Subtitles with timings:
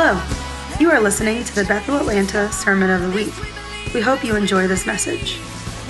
[0.00, 0.22] Hello.
[0.78, 3.34] You are listening to the Bethel Atlanta Sermon of the Week.
[3.92, 5.38] We hope you enjoy this message.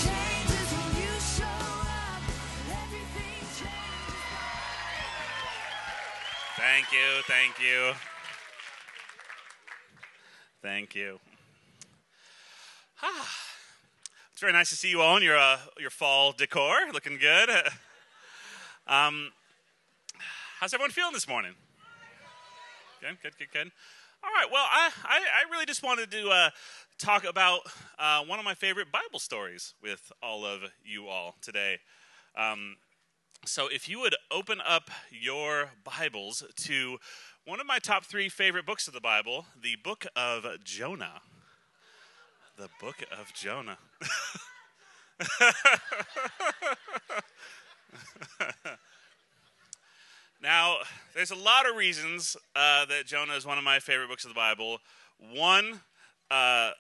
[6.59, 7.95] Thank you, thank you.
[10.61, 11.19] Thank you.
[13.03, 13.44] Ah,
[14.35, 16.75] it's very nice to see you all in your, uh, your fall decor.
[16.93, 17.49] Looking good.
[18.87, 19.33] Um,
[20.61, 21.53] how's everyone feeling this morning?
[23.01, 23.73] Good, good, good, good.
[24.23, 26.51] All right, well, I, I, I really just wanted to uh,
[26.99, 27.61] talk about
[27.99, 31.79] uh, one of my favorite Bible stories with all of you all today.
[32.37, 32.77] Um,
[33.47, 36.99] so, if you would open up your Bibles to
[37.47, 41.23] one of my top three favorite books of the Bible, the book of Jonah.
[42.57, 43.79] The book of Jonah.
[50.41, 50.77] now,
[51.15, 54.31] there's a lot of reasons uh, that Jonah is one of my favorite books of
[54.31, 54.79] the Bible.
[55.19, 55.81] One
[56.31, 56.71] uh,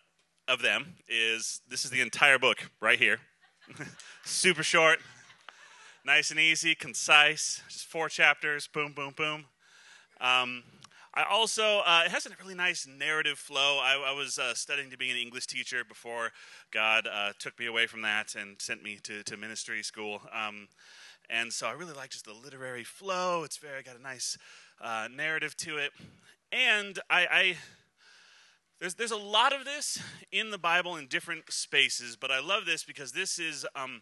[0.46, 3.18] of them is this is the entire book right here.
[4.24, 5.00] Super short,
[6.06, 9.46] nice and easy, concise, just four chapters, boom, boom, boom.
[10.20, 10.62] Um,
[11.16, 13.78] I also, uh, it has a really nice narrative flow.
[13.78, 16.32] I, I was uh, studying to be an English teacher before
[16.72, 20.22] God uh, took me away from that and sent me to, to ministry school.
[20.32, 20.66] Um,
[21.30, 23.44] and so I really like just the literary flow.
[23.44, 24.36] It's very got a nice
[24.80, 25.92] uh, narrative to it.
[26.50, 27.56] And I, I
[28.80, 32.66] there's, there's a lot of this in the Bible in different spaces, but I love
[32.66, 34.00] this because this is um,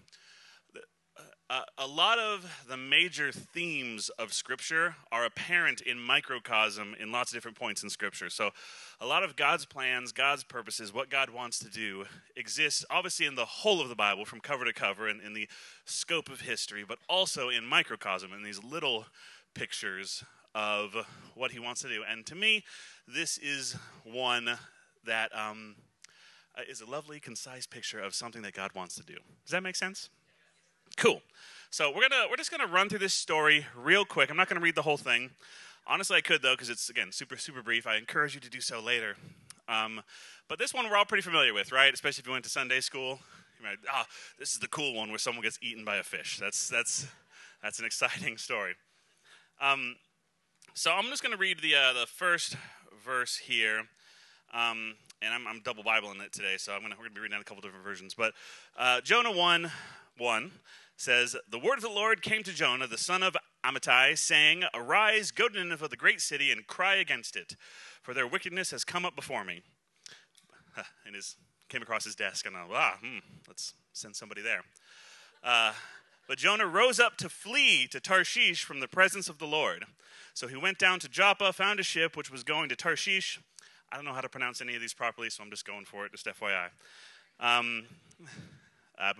[1.53, 7.31] uh, a lot of the major themes of Scripture are apparent in microcosm in lots
[7.31, 8.31] of different points in Scripture.
[8.31, 8.53] So,
[9.03, 13.35] a lot of God's plans, God's purposes, what God wants to do exists obviously in
[13.35, 15.47] the whole of the Bible from cover to cover and in the
[15.85, 19.05] scope of history, but also in microcosm in these little
[19.53, 20.25] pictures
[20.55, 20.97] of
[21.35, 22.03] what He wants to do.
[22.11, 22.65] And to me,
[23.07, 24.49] this is one
[25.05, 25.77] that um,
[26.67, 29.19] is a lovely, concise picture of something that God wants to do.
[29.45, 30.09] Does that make sense?
[30.97, 31.23] Cool.
[31.71, 34.31] So we're gonna we're just gonna run through this story real quick.
[34.31, 35.31] I'm not gonna read the whole thing.
[35.87, 37.87] Honestly, I could though because it's again super super brief.
[37.87, 39.17] I encourage you to do so later.
[39.69, 40.03] Um,
[40.49, 41.93] but this one we're all pretty familiar with, right?
[41.93, 43.21] Especially if you went to Sunday school.
[43.89, 44.07] Ah,
[44.39, 46.39] this is the cool one where someone gets eaten by a fish.
[46.39, 47.07] That's that's
[47.63, 48.75] that's an exciting story.
[49.61, 49.97] Um,
[50.75, 52.57] so I'm just to read the uh, the first
[53.05, 53.83] verse here,
[54.53, 57.21] um, and I'm, I'm double Bibling it today, so I'm gonna, we're going to be
[57.21, 58.15] reading out a couple different versions.
[58.15, 58.35] But
[58.77, 59.71] uh, Jonah one
[60.19, 60.51] one
[60.97, 65.31] says, The word of the Lord came to Jonah, the son of Amittai, saying, Arise,
[65.31, 67.57] go to Nineveh, the great city, and cry against it,
[68.03, 69.63] for their wickedness has come up before me.
[71.05, 71.37] And his
[71.73, 74.61] came across his desk, and I, ah, hmm, let's send somebody there.
[75.43, 75.73] Uh,
[76.29, 79.87] but Jonah rose up to flee to Tarshish from the presence of the Lord.
[80.35, 83.41] So he went down to Joppa, found a ship which was going to Tarshish.
[83.91, 86.07] I don't know how to pronounce any of these properly, so I'm just going for
[86.07, 86.69] it, just FYI.
[87.41, 87.85] Um,
[88.99, 89.13] uh,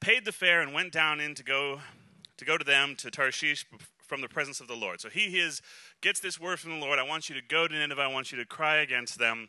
[0.00, 1.80] paid the fare and went down in to go
[2.36, 3.66] to go to them to Tarshish
[4.10, 5.00] from the presence of the Lord.
[5.00, 5.62] So he is
[6.00, 6.98] gets this word from the Lord.
[6.98, 8.02] I want you to go to Nineveh.
[8.02, 9.48] I want you to cry against them.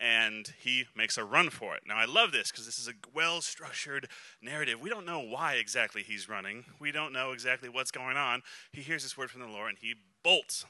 [0.00, 1.82] And he makes a run for it.
[1.86, 4.08] Now, I love this because this is a well structured
[4.40, 4.80] narrative.
[4.80, 8.42] We don't know why exactly he's running, we don't know exactly what's going on.
[8.72, 10.64] He hears this word from the Lord and he bolts.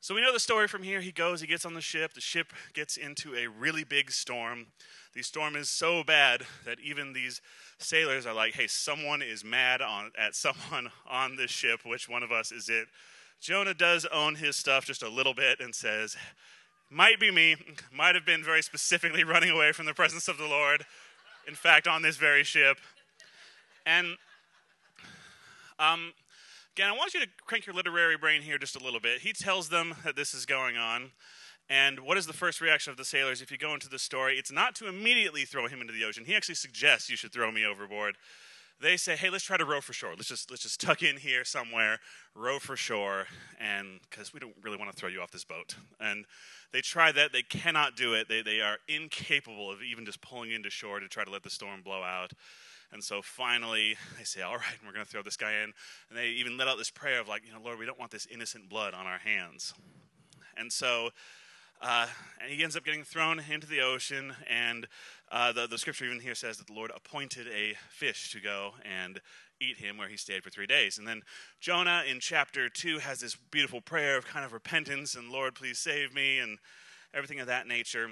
[0.00, 1.00] So we know the story from here.
[1.00, 2.12] He goes, he gets on the ship.
[2.12, 4.66] The ship gets into a really big storm.
[5.14, 7.40] The storm is so bad that even these
[7.78, 11.80] sailors are like, hey, someone is mad on, at someone on this ship.
[11.84, 12.88] Which one of us is it?
[13.40, 16.16] Jonah does own his stuff just a little bit and says,
[16.90, 17.56] might be me,
[17.92, 20.84] might have been very specifically running away from the presence of the Lord.
[21.46, 22.78] In fact, on this very ship.
[23.84, 24.16] And
[25.78, 26.12] um,
[26.76, 29.20] Again, I want you to crank your literary brain here just a little bit.
[29.20, 31.12] He tells them that this is going on.
[31.68, 34.38] And what is the first reaction of the sailors if you go into the story?
[34.38, 36.24] It's not to immediately throw him into the ocean.
[36.26, 38.16] He actually suggests you should throw me overboard.
[38.80, 40.14] They say, "Hey, let's try to row for shore.
[40.16, 42.00] Let's just let's just tuck in here somewhere,
[42.34, 43.28] row for shore,
[43.58, 46.26] and because we don't really want to throw you off this boat." And
[46.72, 47.32] they try that.
[47.32, 48.28] They cannot do it.
[48.28, 51.50] They they are incapable of even just pulling into shore to try to let the
[51.50, 52.32] storm blow out.
[52.94, 55.72] And so finally, they say, All right, we're going to throw this guy in.
[56.08, 58.12] And they even let out this prayer of, like, you know, Lord, we don't want
[58.12, 59.74] this innocent blood on our hands.
[60.56, 61.10] And so,
[61.84, 62.06] uh,
[62.40, 64.34] and he ends up getting thrown into the ocean.
[64.48, 64.88] And
[65.30, 68.72] uh, the, the scripture even here says that the Lord appointed a fish to go
[68.84, 69.20] and
[69.60, 70.96] eat him where he stayed for three days.
[70.96, 71.22] And then
[71.60, 75.78] Jonah in chapter 2 has this beautiful prayer of kind of repentance and, Lord, please
[75.78, 76.58] save me, and
[77.12, 78.10] everything of that nature.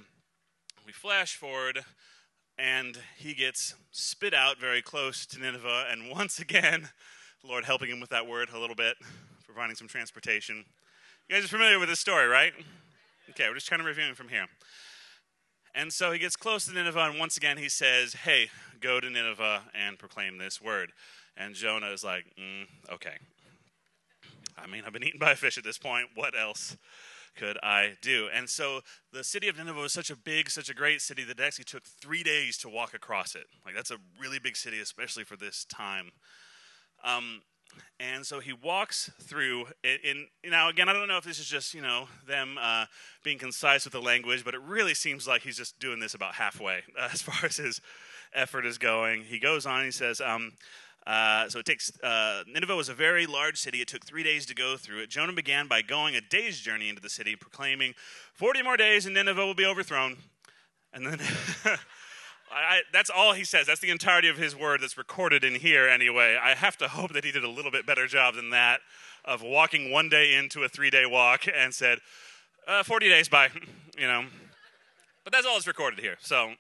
[0.87, 1.81] We flash forward
[2.59, 5.87] and he gets spit out very close to Nineveh.
[5.91, 6.91] And once again,
[7.41, 8.97] the Lord helping him with that word a little bit,
[9.47, 10.65] providing some transportation.
[11.29, 12.53] You guys are familiar with this story, right?
[13.31, 14.47] Okay, we're just kind of reviewing from here.
[15.75, 19.09] And so he gets close to Nineveh, and once again he says, Hey, go to
[19.09, 20.93] Nineveh and proclaim this word.
[21.37, 23.17] And Jonah is like, mm, Okay.
[24.59, 26.09] I mean, I've been eaten by a fish at this point.
[26.15, 26.77] What else
[27.37, 28.29] could I do?
[28.33, 28.81] And so
[29.13, 31.65] the city of Nineveh was such a big, such a great city that it actually
[31.65, 33.47] took three days to walk across it.
[33.65, 36.11] Like, that's a really big city, especially for this time.
[37.03, 37.43] Um,
[38.01, 39.67] and so he walks through.
[39.85, 42.87] In, in, now, again, I don't know if this is just you know them uh,
[43.23, 46.35] being concise with the language, but it really seems like he's just doing this about
[46.35, 47.81] halfway uh, as far as his
[48.35, 49.25] effort is going.
[49.25, 49.85] He goes on.
[49.85, 50.53] He says, um,
[51.07, 53.81] uh, "So it takes uh, Nineveh was a very large city.
[53.81, 55.11] It took three days to go through it.
[55.11, 57.95] Jonah began by going a day's journey into the city, proclaiming,
[58.35, 60.17] 40 more days, and Nineveh will be overthrown."
[60.93, 61.21] And then.
[62.55, 63.67] I, that's all he says.
[63.67, 66.39] That's the entirety of his word that's recorded in here, anyway.
[66.41, 68.81] I have to hope that he did a little bit better job than that
[69.25, 71.99] of walking one day into a three day walk and said,
[72.67, 73.49] uh, 40 days, bye.
[73.99, 74.25] you know.
[75.25, 76.17] But that's all that's recorded here.
[76.21, 76.53] So,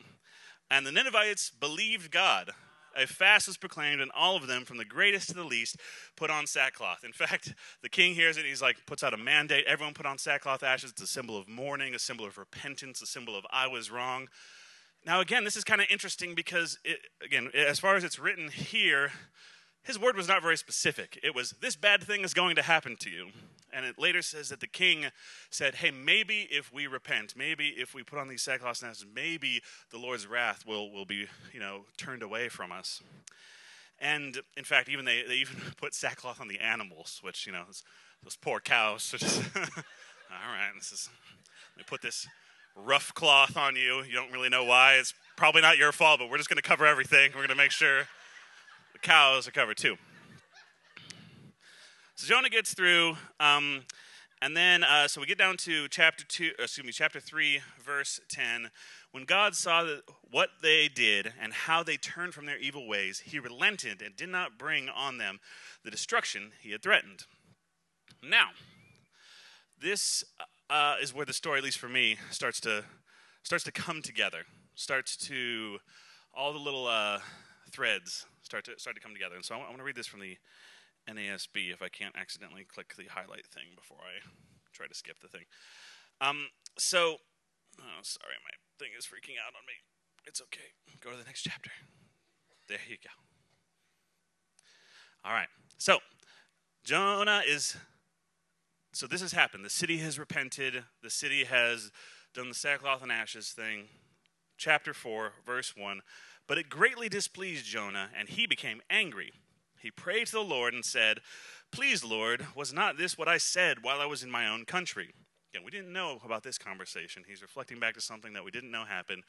[0.71, 2.50] and the Ninevites believed God.
[2.94, 5.79] A fast was proclaimed, and all of them, from the greatest to the least,
[6.15, 7.05] put on sackcloth.
[7.05, 9.65] In fact, the king hears it, he's like, puts out a mandate.
[9.67, 10.91] Everyone put on sackcloth ashes.
[10.91, 14.29] It's a symbol of mourning, a symbol of repentance, a symbol of I was wrong.
[15.04, 18.49] Now, again, this is kind of interesting because, it, again, as far as it's written
[18.49, 19.10] here,
[19.82, 21.19] his word was not very specific.
[21.25, 23.28] It was, this bad thing is going to happen to you.
[23.72, 25.06] And it later says that the king
[25.50, 29.06] said, hey, maybe if we repent, maybe if we put on these sackcloth and ashes,
[29.12, 29.60] maybe
[29.90, 33.02] the Lord's wrath will, will be, you know, turned away from us.
[33.98, 37.62] And in fact, even they, they even put sackcloth on the animals, which, you know,
[37.66, 37.82] those,
[38.22, 39.10] those poor cows.
[39.10, 41.08] Just, all right, this is,
[41.75, 42.28] let me put this
[42.74, 44.02] rough cloth on you.
[44.02, 44.94] You don't really know why.
[44.94, 47.30] It's probably not your fault, but we're just going to cover everything.
[47.30, 48.08] We're going to make sure
[48.92, 49.96] the cows are covered too.
[52.14, 53.82] So Jonah gets through, um,
[54.40, 56.50] and then uh, so we get down to chapter two.
[56.58, 58.70] Excuse me, chapter three, verse ten.
[59.10, 63.20] When God saw that what they did and how they turned from their evil ways,
[63.20, 65.40] He relented and did not bring on them
[65.84, 67.24] the destruction He had threatened.
[68.22, 68.50] Now,
[69.80, 70.24] this
[70.72, 72.84] uh, is where the story, at least for me, starts to
[73.42, 74.44] starts to come together.
[74.74, 75.78] Starts to
[76.34, 77.19] all the little uh,
[77.70, 79.36] threads start to start to come together.
[79.36, 80.38] And so I want to read this from the
[81.08, 84.24] NASB if I can't accidentally click the highlight thing before I
[84.72, 85.44] try to skip the thing.
[86.20, 86.48] Um,
[86.78, 87.16] so,
[87.80, 89.74] oh, sorry, my thing is freaking out on me.
[90.24, 90.72] It's okay.
[91.00, 91.70] Go to the next chapter.
[92.69, 93.10] There you go.
[95.28, 95.48] All right.
[95.76, 95.98] So,
[96.84, 97.76] Jonah is
[98.93, 99.65] so this has happened.
[99.65, 100.85] The city has repented.
[101.03, 101.91] The city has
[102.35, 103.89] done the sackcloth and ashes thing.
[104.59, 106.00] Chapter 4, verse 1.
[106.47, 109.33] But it greatly displeased Jonah, and he became angry.
[109.81, 111.21] He prayed to the Lord and said,
[111.71, 115.15] Please, Lord, was not this what I said while I was in my own country?
[115.53, 117.25] Again, we didn't know about this conversation.
[117.27, 119.23] He's reflecting back to something that we didn't know happened.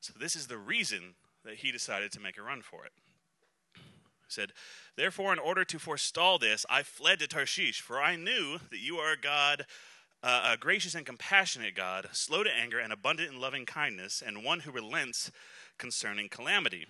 [0.00, 1.14] So this is the reason
[1.44, 2.92] that he decided to make a run for it
[4.32, 4.52] said,
[4.96, 8.96] Therefore, in order to forestall this, I fled to Tarshish, for I knew that you
[8.96, 9.66] are a God,
[10.22, 14.44] uh, a gracious and compassionate God, slow to anger and abundant in loving kindness, and
[14.44, 15.30] one who relents
[15.78, 16.86] concerning calamity.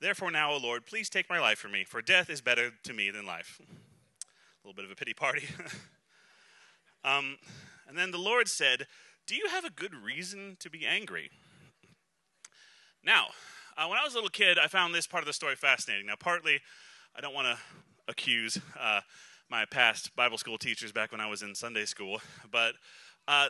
[0.00, 2.92] Therefore, now, O Lord, please take my life from me, for death is better to
[2.92, 3.60] me than life.
[3.62, 5.48] A little bit of a pity party.
[7.04, 7.36] um,
[7.88, 8.86] and then the Lord said,
[9.26, 11.30] Do you have a good reason to be angry?
[13.04, 13.28] Now,
[13.76, 16.06] uh, when I was a little kid, I found this part of the story fascinating.
[16.06, 16.60] Now, partly,
[17.16, 17.58] I don't want to
[18.08, 19.00] accuse uh,
[19.50, 22.74] my past Bible school teachers back when I was in Sunday school, but
[23.28, 23.46] uh,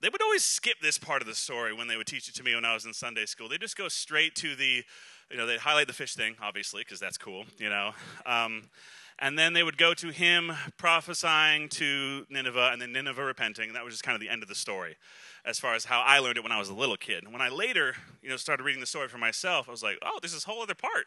[0.00, 2.42] they would always skip this part of the story when they would teach it to
[2.42, 3.48] me when I was in Sunday school.
[3.48, 4.82] They just go straight to the,
[5.30, 7.92] you know, they'd highlight the fish thing, obviously, because that's cool, you know.
[8.26, 8.64] Um,
[9.18, 13.76] and then they would go to him prophesying to Nineveh and then Nineveh repenting, and
[13.76, 14.96] that was just kind of the end of the story
[15.44, 17.22] as far as how I learned it when I was a little kid.
[17.22, 19.98] And when I later, you know, started reading the story for myself, I was like,
[20.02, 21.06] oh, there's this whole other part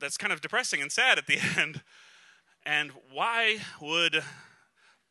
[0.00, 1.82] that's kind of depressing and sad at the end.
[2.64, 4.22] And why would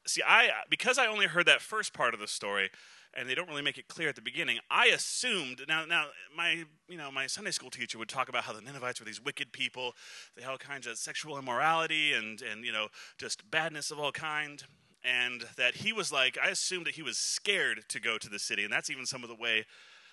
[0.07, 2.69] see I because I only heard that first part of the story
[3.15, 4.59] and they don't really make it clear at the beginning.
[4.69, 8.53] I assumed now now my you know my Sunday school teacher would talk about how
[8.53, 9.93] the Ninevites were these wicked people.
[10.35, 14.11] They had all kinds of sexual immorality and and you know just badness of all
[14.11, 14.63] kind
[15.05, 18.39] and that he was like, I assumed that he was scared to go to the
[18.39, 19.65] city, and that's even some of the way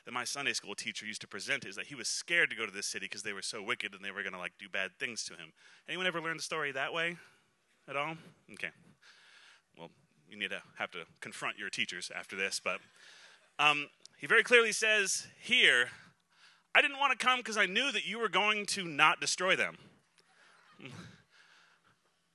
[0.04, 2.66] that my Sunday school teacher used to present is that he was scared to go
[2.66, 4.68] to this city because they were so wicked and they were going to like do
[4.68, 5.52] bad things to him.
[5.88, 7.16] Anyone ever learned the story that way
[7.88, 8.16] at all?
[8.52, 8.70] Okay.
[10.32, 12.80] You need to have to confront your teachers after this, but
[13.58, 15.88] um, he very clearly says here,
[16.74, 19.56] I didn't want to come because I knew that you were going to not destroy
[19.56, 19.76] them.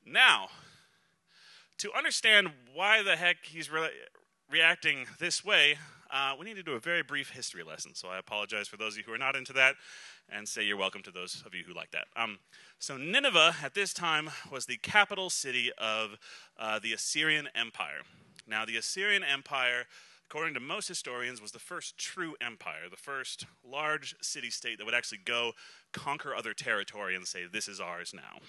[0.06, 0.50] Now,
[1.80, 3.90] to understand why the heck he's re-
[4.48, 5.80] reacting this way,
[6.12, 7.96] uh, we need to do a very brief history lesson.
[7.96, 9.76] So I apologize for those of you who are not into that
[10.30, 12.06] and say you're welcome to those of you who like that.
[12.16, 12.40] Um,
[12.80, 16.18] so, Nineveh at this time was the capital city of
[16.60, 18.02] uh, the Assyrian Empire.
[18.48, 19.86] Now, the Assyrian Empire,
[20.30, 24.86] according to most historians, was the first true empire, the first large city state that
[24.86, 25.54] would actually go
[25.92, 28.40] conquer other territory and say, This is ours now.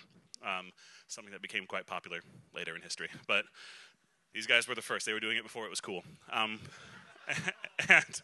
[0.41, 0.71] Um,
[1.09, 2.21] something that became quite popular
[2.55, 3.09] later in history.
[3.27, 3.45] But
[4.35, 5.07] these guys were the first.
[5.07, 6.05] They were doing it before it was cool.
[6.31, 6.61] Um,
[7.89, 8.23] and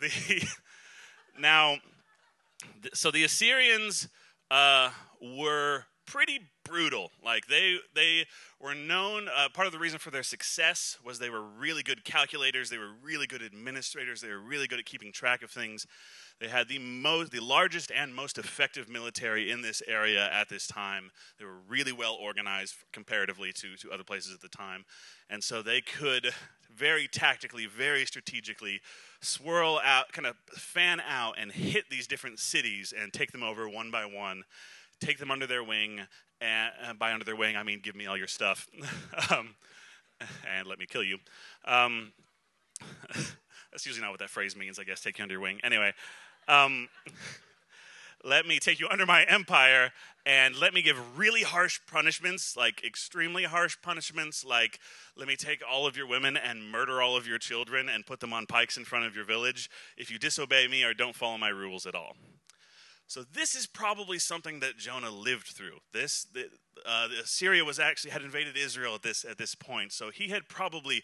[0.00, 0.46] the
[1.38, 1.76] now,
[2.94, 4.08] so the Assyrians
[4.50, 4.90] uh,
[5.20, 7.10] were pretty brutal.
[7.24, 8.26] Like they they
[8.60, 9.28] were known.
[9.28, 12.70] Uh, part of the reason for their success was they were really good calculators.
[12.70, 14.20] They were really good administrators.
[14.20, 15.86] They were really good at keeping track of things.
[16.40, 20.66] They had the most, the largest and most effective military in this area at this
[20.66, 21.10] time.
[21.38, 24.84] They were really well organized comparatively to, to other places at the time.
[25.30, 26.32] And so they could
[26.74, 28.80] very tactically, very strategically
[29.20, 33.68] swirl out, kind of fan out and hit these different cities and take them over
[33.68, 34.42] one by one,
[35.00, 36.00] take them under their wing.
[36.40, 38.66] And by under their wing, I mean give me all your stuff
[39.30, 39.54] um,
[40.56, 41.18] and let me kill you.
[41.64, 42.12] Um,
[43.72, 45.60] that's usually not what that phrase means, I guess, take you under your wing.
[45.64, 45.92] Anyway,
[46.46, 46.88] um,
[48.24, 49.92] let me take you under my empire
[50.24, 54.78] and let me give really harsh punishments, like extremely harsh punishments, like
[55.16, 58.20] let me take all of your women and murder all of your children and put
[58.20, 61.38] them on pikes in front of your village if you disobey me or don't follow
[61.38, 62.14] my rules at all.
[63.08, 65.78] So this is probably something that Jonah lived through.
[65.92, 66.46] This the,
[66.86, 70.48] uh, Assyria was actually had invaded Israel at this at this point, so he had
[70.48, 71.02] probably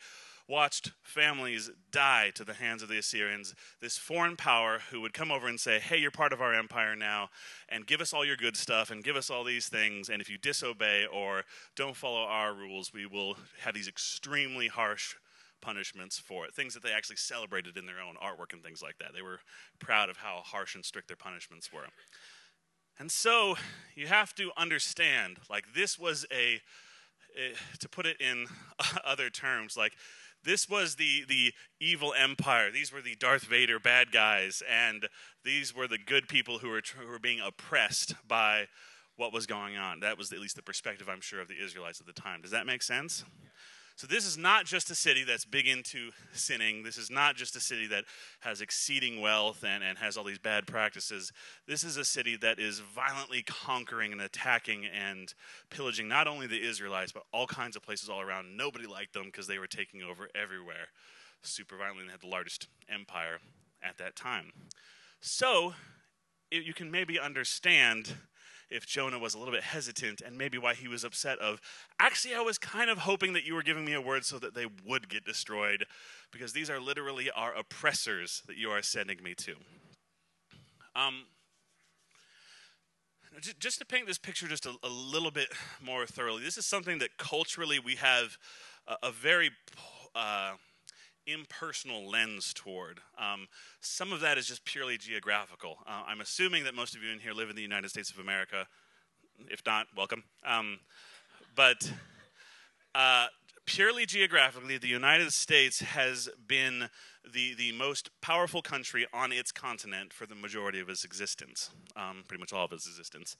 [0.49, 5.31] watched families die to the hands of the Assyrians, this foreign power who would come
[5.31, 7.28] over and say, Hey, you're part of our empire now,
[7.69, 10.31] and give us all your good stuff, and give us all these things, and if
[10.31, 11.45] you disobey or
[11.76, 15.14] don't follow our rules, we will have these extremely harsh
[15.61, 16.55] punishments for it.
[16.55, 19.12] Things that they actually celebrated in their own artwork and things like that.
[19.14, 19.40] They were
[19.78, 21.87] proud of how harsh and strict their punishments were.
[22.99, 23.57] And so
[23.95, 26.61] you have to understand, like, this was a,
[27.37, 28.47] a to put it in
[29.05, 29.93] other terms, like,
[30.45, 32.71] this was the, the evil empire.
[32.71, 35.09] These were the Darth Vader bad guys, and
[35.45, 38.68] these were the good people who were, who were being oppressed by
[39.16, 40.00] what was going on.
[40.00, 42.40] That was at least the perspective, I'm sure, of the Israelites at the time.
[42.42, 43.25] Does that make sense?
[43.99, 46.85] So, this is not just a city that's big into sinning.
[46.85, 48.05] This is not just a city that
[48.38, 51.33] has exceeding wealth and, and has all these bad practices.
[51.67, 55.35] This is a city that is violently conquering and attacking and
[55.69, 58.57] pillaging not only the Israelites, but all kinds of places all around.
[58.57, 60.90] Nobody liked them because they were taking over everywhere
[61.43, 63.40] super violently and had the largest empire
[63.83, 64.52] at that time.
[65.21, 65.75] So,
[66.52, 68.14] it, you can maybe understand
[68.71, 71.61] if Jonah was a little bit hesitant and maybe why he was upset of
[71.99, 74.55] actually I was kind of hoping that you were giving me a word so that
[74.55, 75.87] they would get destroyed
[76.33, 79.55] because these are literally our oppressors that you are sending me to.
[80.95, 81.25] Um,
[83.59, 85.49] just to paint this picture just a, a, little bit
[85.81, 88.37] more thoroughly, this is something that culturally we have
[88.87, 89.51] a, a very
[90.15, 90.53] uh,
[91.33, 93.01] impersonal lens toward.
[93.19, 93.49] Um,
[93.81, 95.79] some of that is just purely geographical.
[95.87, 98.19] Uh, I'm assuming that most of you in here live in the United States of
[98.19, 98.67] America.
[99.49, 100.25] If not, welcome.
[100.45, 100.81] Um,
[101.55, 101.93] but
[102.95, 103.27] uh,
[103.67, 106.89] purely geographically, the United States has been
[107.33, 112.25] the, the most powerful country on its continent for the majority of its existence, um,
[112.27, 113.37] pretty much all of its existence.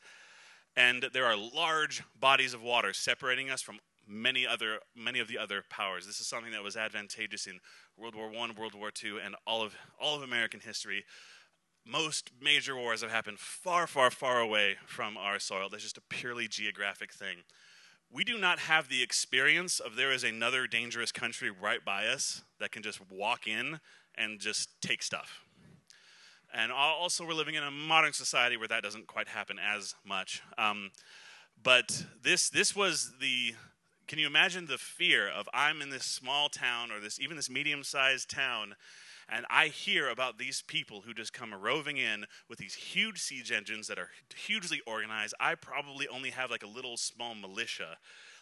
[0.77, 5.39] And there are large bodies of water separating us from many other many of the
[5.39, 6.07] other powers.
[6.07, 7.61] This is something that was advantageous in
[7.97, 11.05] World War One, World War Two, and all of all of American history.
[11.87, 15.69] Most major wars have happened far, far, far away from our soil.
[15.71, 17.39] That's just a purely geographic thing.
[18.11, 22.43] We do not have the experience of there is another dangerous country right by us
[22.59, 23.81] that can just walk in
[24.17, 25.43] and just take stuff.
[26.53, 30.43] And also, we're living in a modern society where that doesn't quite happen as much.
[30.57, 30.91] Um,
[31.63, 33.55] but this this was the
[34.09, 37.51] can you imagine the fear of I'm in this small town or this even this
[37.51, 38.75] medium-sized town
[39.29, 43.53] and I hear about these people who just come roving in with these huge siege
[43.53, 45.35] engines that are hugely organized.
[45.39, 47.99] I probably only have like a little small militia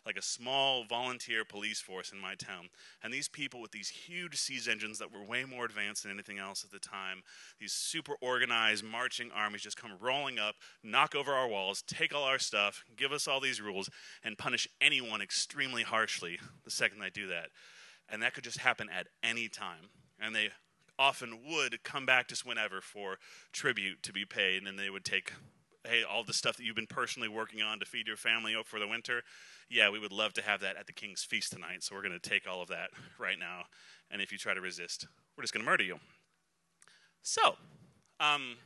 [0.06, 2.68] like a small volunteer police force in my town.
[3.02, 6.38] And these people with these huge siege engines that were way more advanced than anything
[6.38, 7.22] else at the time,
[7.58, 12.22] these super organized marching armies just come rolling up, knock over our walls, take all
[12.22, 13.90] our stuff, give us all these rules,
[14.22, 17.48] and punish anyone extremely harshly the second they do that.
[18.08, 19.90] And that could just happen at any time.
[20.20, 20.50] And they
[20.98, 23.18] often would come back just whenever for
[23.52, 25.32] tribute to be paid, and they would take,
[25.86, 28.78] hey, all the stuff that you've been personally working on to feed your family for
[28.78, 29.22] the winter.
[29.68, 32.18] Yeah, we would love to have that at the king's feast tonight, so we're going
[32.18, 33.64] to take all of that right now.
[34.10, 35.98] And if you try to resist, we're just going to murder you.
[37.22, 37.56] So,
[38.20, 38.56] um,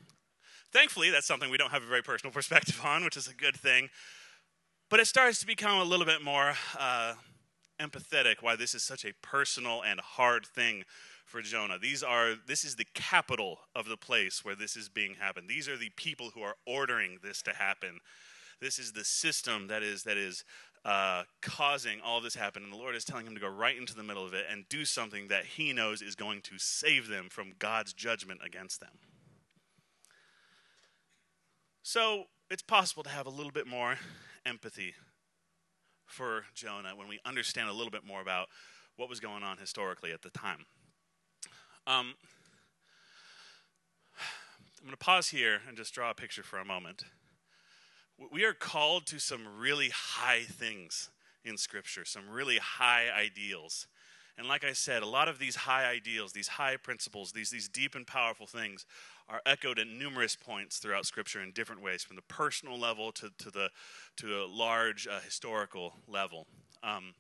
[0.72, 3.56] thankfully, that's something we don't have a very personal perspective on, which is a good
[3.56, 3.88] thing.
[4.88, 7.14] But it starts to become a little bit more uh,
[7.80, 10.84] empathetic why this is such a personal and hard thing
[11.30, 11.78] for Jonah.
[11.78, 15.48] These are this is the capital of the place where this is being happened.
[15.48, 18.00] These are the people who are ordering this to happen.
[18.60, 20.44] This is the system that is that is
[20.84, 23.94] uh, causing all this happen, and the Lord is telling him to go right into
[23.94, 27.28] the middle of it and do something that he knows is going to save them
[27.30, 28.98] from God's judgment against them.
[31.82, 33.96] So it's possible to have a little bit more
[34.44, 34.94] empathy
[36.06, 38.48] for Jonah when we understand a little bit more about
[38.96, 40.66] what was going on historically at the time.
[41.86, 42.14] Um,
[44.78, 47.04] I'm going to pause here and just draw a picture for a moment.
[48.30, 51.10] We are called to some really high things
[51.44, 53.86] in Scripture, some really high ideals.
[54.36, 57.68] And like I said, a lot of these high ideals, these high principles, these, these
[57.68, 58.84] deep and powerful things
[59.28, 63.30] are echoed at numerous points throughout Scripture in different ways, from the personal level to,
[63.38, 63.70] to, the,
[64.16, 66.46] to a large uh, historical level.
[66.82, 67.14] Um,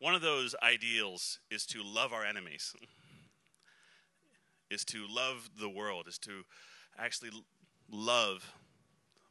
[0.00, 2.72] one of those ideals is to love our enemies,
[4.70, 6.44] is to love the world, is to
[6.96, 7.30] actually
[7.90, 8.52] love,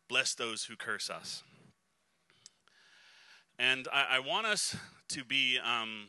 [0.10, 1.44] bless those who curse us.
[3.60, 4.76] And I, I want us
[5.10, 6.08] to be, um,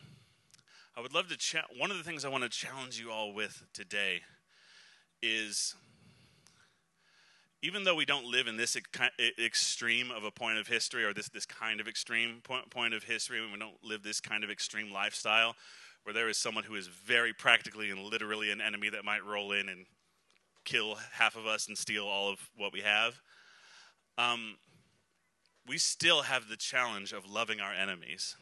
[0.96, 3.32] I would love to, cha- one of the things I want to challenge you all
[3.32, 4.22] with today
[5.22, 5.74] is
[7.62, 8.76] even though we don't live in this
[9.38, 13.02] extreme of a point of history or this, this kind of extreme point, point of
[13.02, 15.56] history, we don't live this kind of extreme lifestyle
[16.04, 19.52] where there is someone who is very practically and literally an enemy that might roll
[19.52, 19.86] in and
[20.64, 23.20] kill half of us and steal all of what we have.
[24.16, 24.56] Um,
[25.66, 28.36] we still have the challenge of loving our enemies.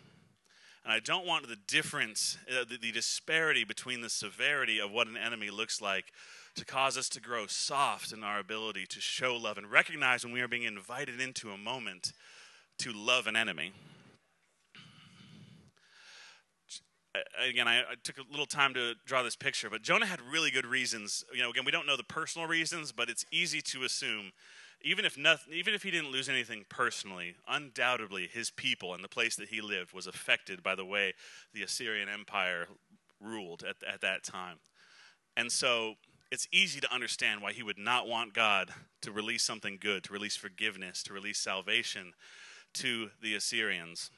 [0.84, 5.08] And I don't want the difference, uh, the, the disparity between the severity of what
[5.08, 6.12] an enemy looks like
[6.56, 10.32] to cause us to grow soft in our ability to show love and recognize when
[10.32, 12.12] we are being invited into a moment
[12.78, 13.72] to love an enemy.
[17.48, 20.50] Again, I, I, took a little time to draw this picture, but Jonah had really
[20.50, 21.24] good reasons.
[21.32, 24.32] You know, again, we don't know the personal reasons, but it's easy to assume
[24.82, 29.08] even if nothing, even if he didn't lose anything personally, undoubtedly his people and the
[29.08, 31.14] place that he lived was affected by the way
[31.54, 32.66] the Assyrian Empire
[33.20, 34.58] ruled at, at that time.
[35.36, 35.94] And so
[36.30, 38.70] it's easy to understand why he would not want God
[39.02, 42.14] to release something good, to release forgiveness, to release salvation
[42.74, 44.10] to the Assyrians.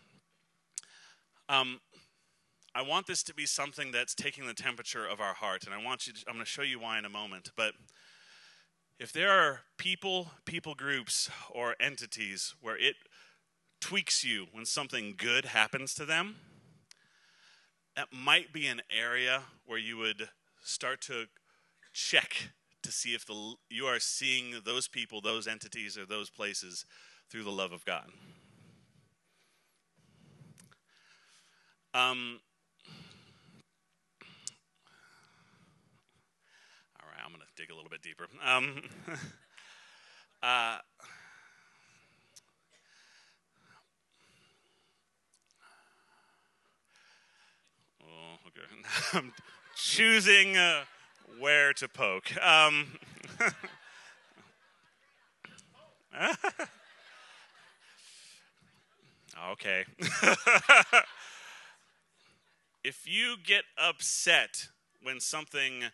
[1.48, 1.80] Um,
[2.74, 5.82] I want this to be something that's taking the temperature of our heart, and I
[5.82, 6.12] want you.
[6.12, 7.74] To, I'm going to show you why in a moment, but
[8.98, 12.96] if there are people, people groups, or entities where it
[13.80, 16.36] tweaks you when something good happens to them,
[17.96, 20.28] that might be an area where you would
[20.62, 21.26] start to
[21.98, 22.50] check
[22.82, 26.84] to see if the, you are seeing those people, those entities, or those places
[27.28, 28.08] through the love of God.
[31.92, 32.38] Um,
[37.00, 38.26] all right, I'm going to dig a little bit deeper.
[38.44, 38.82] Um,
[40.42, 40.78] uh,
[48.04, 48.62] oh, okay.
[49.14, 49.32] I'm
[49.74, 50.82] choosing uh,
[51.38, 52.36] where to poke.
[52.44, 52.98] Um,
[59.52, 59.84] okay.
[62.84, 64.68] if you get upset
[65.02, 65.84] when something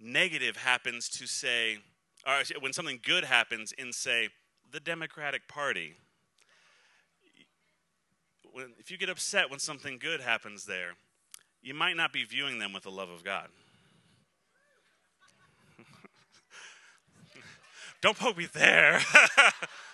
[0.00, 1.78] negative happens to say,
[2.26, 4.28] or when something good happens in, say,
[4.70, 5.94] the Democratic Party.
[8.52, 10.92] When, if you get upset when something good happens there,
[11.62, 13.48] you might not be viewing them with the love of God.
[18.04, 19.00] Don't poke me there.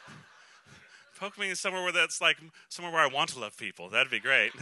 [1.20, 3.88] poke me somewhere where that's like somewhere where I want to love people.
[3.88, 4.50] That'd be great.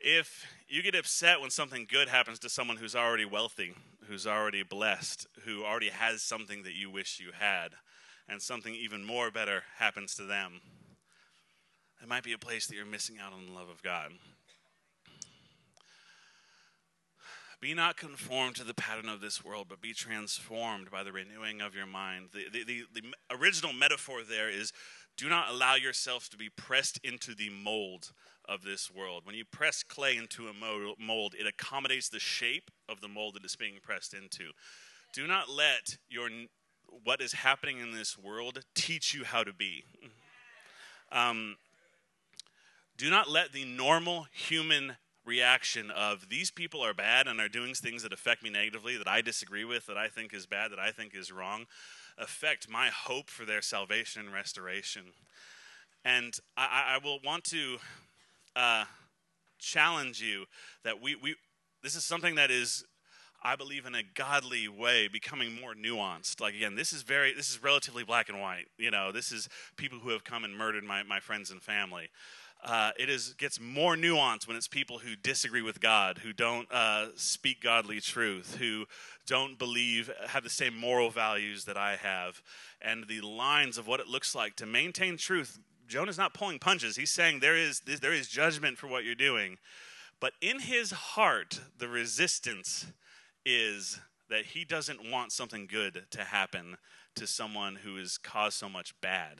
[0.00, 3.74] if you get upset when something good happens to someone who's already wealthy,
[4.08, 7.68] who's already blessed, who already has something that you wish you had,
[8.28, 10.60] and something even more better happens to them,
[12.02, 14.10] it might be a place that you're missing out on the love of God.
[17.60, 21.60] Be not conformed to the pattern of this world, but be transformed by the renewing
[21.60, 22.30] of your mind.
[22.32, 24.72] The, the, the, the original metaphor there is
[25.16, 28.12] Do not allow yourself to be pressed into the mold
[28.48, 29.26] of this world.
[29.26, 30.52] When you press clay into a
[30.98, 34.52] mold, it accommodates the shape of the mold that it's being pressed into.
[35.12, 36.30] Do not let your
[37.04, 39.84] what is happening in this world teach you how to be.
[41.12, 41.56] Um,
[42.96, 44.96] do not let the normal human
[45.30, 49.06] reaction of these people are bad and are doing things that affect me negatively, that
[49.06, 51.66] I disagree with, that I think is bad, that I think is wrong,
[52.18, 55.02] affect my hope for their salvation and restoration.
[56.04, 57.78] And I, I will want to
[58.56, 58.86] uh,
[59.60, 60.46] challenge you
[60.82, 61.36] that we, we
[61.82, 62.84] this is something that is
[63.42, 66.40] I believe in a godly way becoming more nuanced.
[66.40, 68.66] Like again, this is very this is relatively black and white.
[68.78, 72.08] You know, this is people who have come and murdered my, my friends and family.
[72.62, 76.70] Uh, it is gets more nuanced when it's people who disagree with God, who don't
[76.70, 78.84] uh, speak godly truth, who
[79.26, 82.42] don't believe have the same moral values that I have,
[82.82, 85.58] and the lines of what it looks like to maintain truth.
[85.88, 86.96] Jonah's not pulling punches.
[86.96, 89.56] He's saying there is there is judgment for what you're doing,
[90.20, 92.86] but in his heart, the resistance
[93.46, 96.76] is that he doesn't want something good to happen
[97.16, 99.38] to someone who has caused so much bad.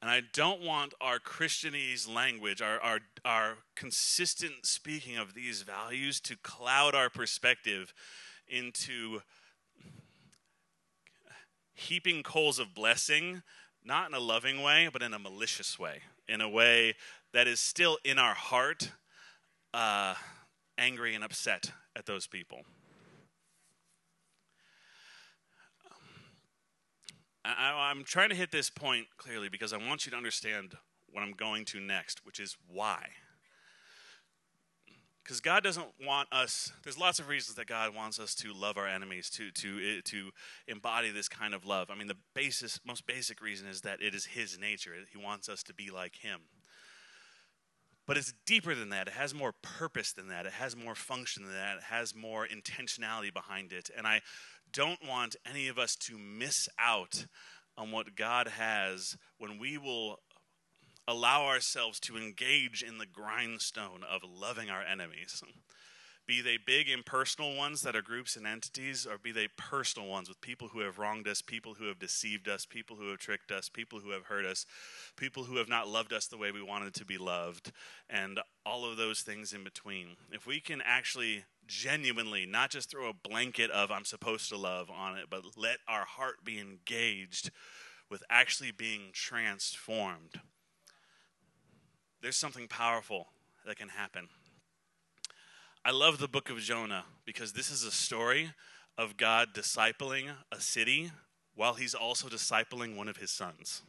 [0.00, 6.20] And I don't want our Christianese language, our, our, our consistent speaking of these values,
[6.20, 7.92] to cloud our perspective
[8.48, 9.20] into
[11.74, 13.42] heaping coals of blessing,
[13.84, 16.94] not in a loving way, but in a malicious way, in a way
[17.32, 18.92] that is still in our heart
[19.74, 20.14] uh,
[20.78, 22.62] angry and upset at those people.
[27.58, 30.74] I, am trying to hit this point clearly because I want you to understand
[31.10, 33.08] what I'm going to next, which is why.
[35.22, 36.72] Because God doesn't want us.
[36.82, 40.00] There's lots of reasons that God wants us to love our enemies, to to eh,
[40.06, 40.30] to
[40.66, 41.88] embody this kind of love.
[41.90, 44.92] I mean, the basis, most basic reason is that it is His nature.
[45.12, 46.40] He wants us to be like Him.
[48.10, 49.06] But it's deeper than that.
[49.06, 50.44] It has more purpose than that.
[50.44, 51.76] It has more function than that.
[51.76, 53.88] It has more intentionality behind it.
[53.96, 54.22] And I
[54.72, 57.26] don't want any of us to miss out
[57.78, 60.18] on what God has when we will
[61.06, 65.40] allow ourselves to engage in the grindstone of loving our enemies
[66.30, 70.28] be they big impersonal ones that are groups and entities, or be they personal ones
[70.28, 73.50] with people who have wronged us, people who have deceived us, people who have tricked
[73.50, 74.64] us, people who have hurt us,
[75.16, 77.72] people who have not loved us the way we wanted to be loved,
[78.08, 80.10] and all of those things in between.
[80.30, 84.88] If we can actually genuinely not just throw a blanket of I'm supposed to love
[84.88, 87.50] on it, but let our heart be engaged
[88.08, 90.40] with actually being transformed,
[92.22, 93.30] there's something powerful
[93.66, 94.28] that can happen.
[95.82, 98.50] I love the book of Jonah because this is a story
[98.98, 101.10] of God discipling a city
[101.54, 103.80] while he's also discipling one of his sons.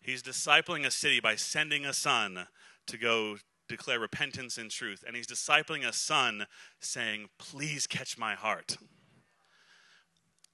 [0.00, 2.46] He's discipling a city by sending a son
[2.86, 3.36] to go
[3.68, 5.04] declare repentance and truth.
[5.06, 6.46] And he's discipling a son
[6.80, 8.78] saying, Please catch my heart.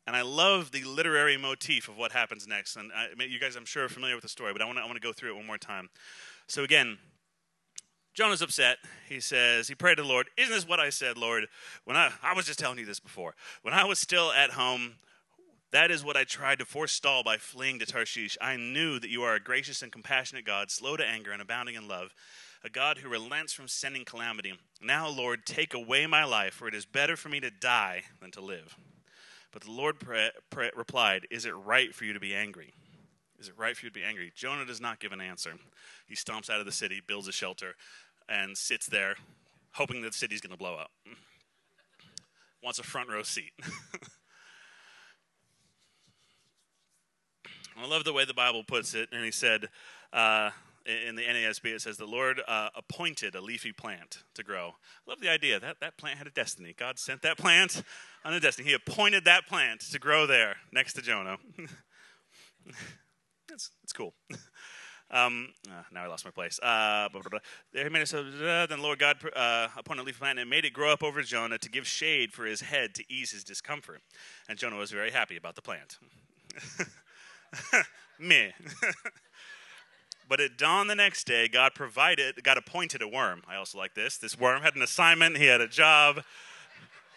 [0.09, 2.75] And I love the literary motif of what happens next.
[2.75, 5.01] And I, you guys, I'm sure, are familiar with the story, but I want to
[5.01, 5.89] go through it one more time.
[6.49, 6.99] So, again,
[8.17, 8.79] Jonah's upset.
[9.11, 11.45] He says, he prayed to the Lord, Isn't this what I said, Lord?
[11.85, 13.35] When I, I was just telling you this before.
[13.61, 14.95] When I was still at home,
[15.71, 18.39] that is what I tried to forestall by fleeing to Tarshish.
[18.41, 21.75] I knew that you are a gracious and compassionate God, slow to anger and abounding
[21.75, 22.15] in love,
[22.65, 24.55] a God who relents from sending calamity.
[24.81, 28.31] Now, Lord, take away my life, for it is better for me to die than
[28.31, 28.79] to live.
[29.53, 32.73] But the Lord pre- pre- replied, Is it right for you to be angry?
[33.39, 34.33] Is it right for you to be angry?
[34.35, 35.53] Jonah does not give an answer.
[36.07, 37.75] He stomps out of the city, builds a shelter,
[38.29, 39.17] and sits there
[39.73, 40.91] hoping that the city's going to blow up.
[42.63, 43.53] Wants a front row seat.
[47.79, 49.69] I love the way the Bible puts it, and he said,
[50.13, 50.51] uh,
[50.87, 54.69] in the NASB, it says the Lord uh, appointed a leafy plant to grow.
[55.07, 56.75] I love the idea that that plant had a destiny.
[56.77, 57.83] God sent that plant
[58.25, 58.69] on a destiny.
[58.69, 61.37] He appointed that plant to grow there next to Jonah.
[63.53, 64.15] it's, it's cool.
[65.11, 66.59] Um, uh, now I lost my place.
[66.61, 67.39] Uh, blah, blah, blah.
[67.73, 70.73] There made it so, then Lord God uh, upon a leaf plant and made it
[70.73, 74.01] grow up over Jonah to give shade for his head to ease his discomfort.
[74.49, 75.99] And Jonah was very happy about the plant.
[78.19, 78.53] Me.
[80.29, 83.43] but at dawn the next day, God provided, God appointed a worm.
[83.47, 84.19] I also like this.
[84.19, 86.23] This worm had an assignment, he had a job.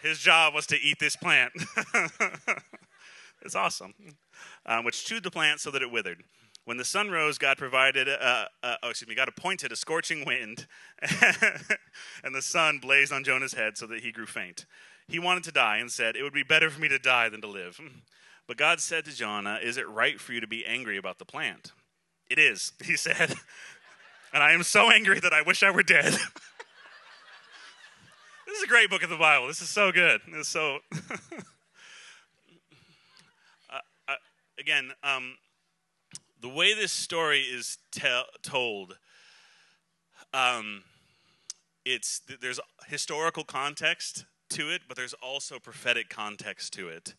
[0.02, 1.52] His job was to eat this plant.
[3.42, 3.94] it's awesome.
[4.66, 6.24] Um, which chewed the plant so that it withered.
[6.66, 10.24] When the sun rose, God provided, uh, uh, oh, excuse me, God appointed a scorching
[10.24, 10.68] wind,
[12.24, 14.66] and the sun blazed on Jonah's head so that he grew faint.
[15.08, 17.42] He wanted to die and said, It would be better for me to die than
[17.42, 17.80] to live.
[18.48, 21.26] But God said to Jonah, Is it right for you to be angry about the
[21.26, 21.72] plant?
[22.30, 23.34] It is, he said.
[24.34, 26.14] and I am so angry that I wish I were dead.
[28.46, 29.48] this is a great book of the Bible.
[29.48, 30.22] This is so good.
[30.36, 30.80] Is so.
[33.72, 34.16] uh, uh,
[34.60, 35.36] again, um,
[36.42, 38.98] the way this story is te- told,
[40.34, 40.84] um,
[41.86, 47.14] it's there's historical context to it, but there's also prophetic context to it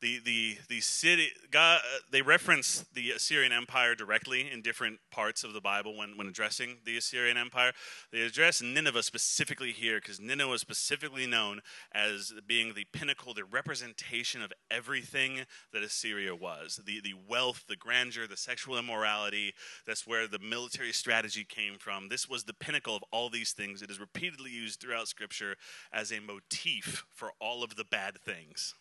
[0.00, 1.80] the the the city God,
[2.10, 6.78] they reference the Assyrian Empire directly in different parts of the Bible when when addressing
[6.84, 7.72] the Assyrian Empire.
[8.12, 13.44] They address Nineveh specifically here because Nineveh was specifically known as being the pinnacle, the
[13.44, 15.40] representation of everything
[15.72, 16.80] that Assyria was.
[16.84, 19.54] The the wealth, the grandeur, the sexual immorality.
[19.86, 22.08] That's where the military strategy came from.
[22.08, 23.82] This was the pinnacle of all these things.
[23.82, 25.56] It is repeatedly used throughout Scripture
[25.92, 28.74] as a motif for all of the bad things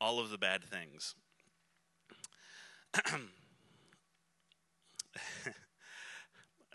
[0.00, 1.14] all of the bad things.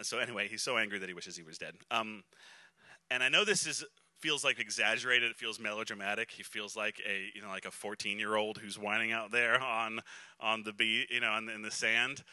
[0.02, 1.74] so anyway, he's so angry that he wishes he was dead.
[1.92, 2.24] Um,
[3.10, 3.84] and I know this is
[4.20, 5.32] feels like exaggerated.
[5.32, 6.32] It feels melodramatic.
[6.32, 9.60] He feels like a you know like a 14 year old who's whining out there
[9.62, 10.00] on
[10.40, 12.24] on the beat, you know, in the sand.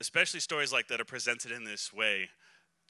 [0.00, 2.30] Especially stories like that are presented in this way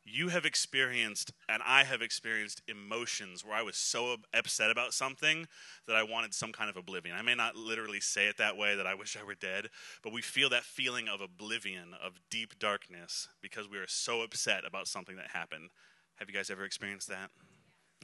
[0.04, 5.46] you have experienced and I have experienced emotions where I was so upset about something
[5.86, 7.16] that I wanted some kind of oblivion.
[7.16, 9.68] I may not literally say it that way that I wish I were dead,
[10.02, 14.64] but we feel that feeling of oblivion, of deep darkness because we are so upset
[14.66, 15.70] about something that happened.
[16.16, 17.30] Have you guys ever experienced that?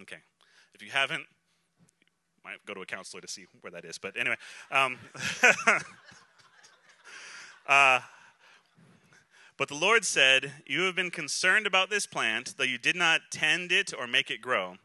[0.01, 0.19] Okay.
[0.75, 1.25] If you haven't,
[1.81, 3.99] you might go to a counselor to see where that is.
[3.99, 4.37] But anyway,
[4.71, 4.99] um,
[7.67, 8.01] uh,
[9.59, 13.21] but the Lord said, You have been concerned about this plant, though you did not
[13.31, 14.77] tend it or make it grow.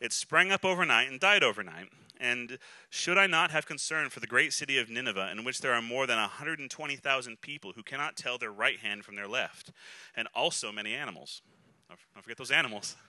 [0.00, 1.90] It sprang up overnight and died overnight.
[2.18, 2.58] And
[2.88, 5.82] should I not have concern for the great city of Nineveh, in which there are
[5.82, 9.72] more than 120,000 people who cannot tell their right hand from their left,
[10.16, 11.42] and also many animals?
[11.88, 12.96] Don't forget those animals.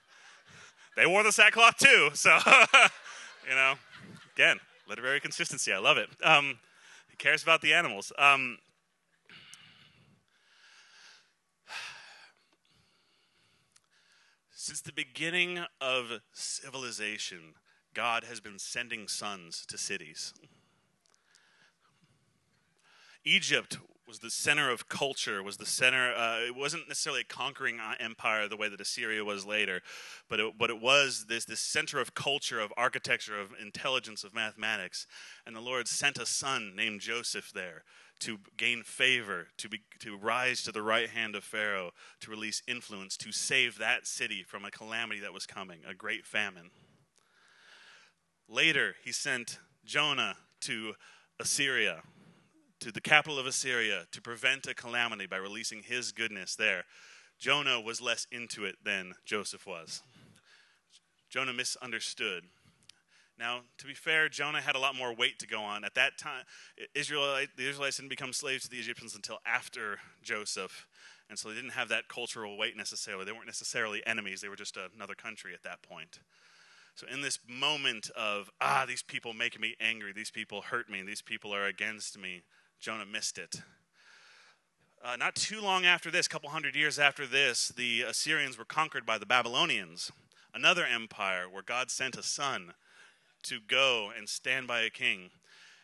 [0.95, 2.37] They wore the sackcloth too, so,
[3.49, 3.73] you know,
[4.33, 5.73] again, literary consistency.
[5.73, 6.07] I love it.
[6.23, 6.57] Um,
[7.09, 8.13] he cares about the animals.
[8.17, 8.59] Um,
[14.65, 17.53] Since the beginning of civilization,
[17.93, 20.33] God has been sending sons to cities.
[23.23, 27.79] Egypt was the center of culture, was the center, uh, it wasn't necessarily a conquering
[27.79, 29.83] uh, empire the way that Assyria was later,
[30.29, 34.33] but it, but it was this, this center of culture, of architecture, of intelligence, of
[34.33, 35.05] mathematics.
[35.45, 37.83] And the Lord sent a son named Joseph there
[38.19, 42.61] to gain favor, to, be, to rise to the right hand of Pharaoh, to release
[42.67, 46.71] influence, to save that city from a calamity that was coming, a great famine.
[48.47, 50.93] Later, he sent Jonah to
[51.39, 52.01] Assyria,
[52.79, 56.85] to the capital of Assyria, to prevent a calamity by releasing his goodness there.
[57.37, 60.01] Jonah was less into it than Joseph was.
[61.29, 62.45] Jonah misunderstood.
[63.37, 65.83] Now, to be fair, Jonah had a lot more weight to go on.
[65.83, 66.45] At that time,
[66.93, 70.87] Israelite, the Israelites didn't become slaves to the Egyptians until after Joseph.
[71.29, 73.25] And so they didn't have that cultural weight necessarily.
[73.25, 76.19] They weren't necessarily enemies, they were just another country at that point.
[76.95, 81.01] So, in this moment of, ah, these people make me angry, these people hurt me,
[81.01, 82.43] these people are against me,
[82.79, 83.57] Jonah missed it.
[85.03, 88.63] Uh, not too long after this, a couple hundred years after this, the Assyrians were
[88.63, 90.09] conquered by the Babylonians,
[90.53, 92.73] another empire where God sent a son
[93.45, 95.29] to go and stand by a king.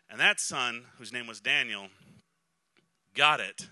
[0.09, 1.87] And that son, whose name was Daniel,
[3.15, 3.69] got it.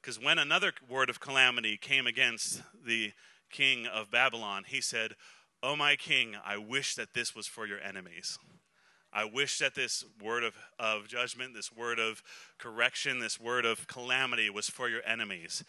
[0.00, 3.12] Because when another word of calamity came against the
[3.50, 5.14] king of Babylon, he said,
[5.62, 8.38] Oh, my king, I wish that this was for your enemies.
[9.12, 12.22] I wish that this word of, of judgment, this word of
[12.58, 15.64] correction, this word of calamity was for your enemies.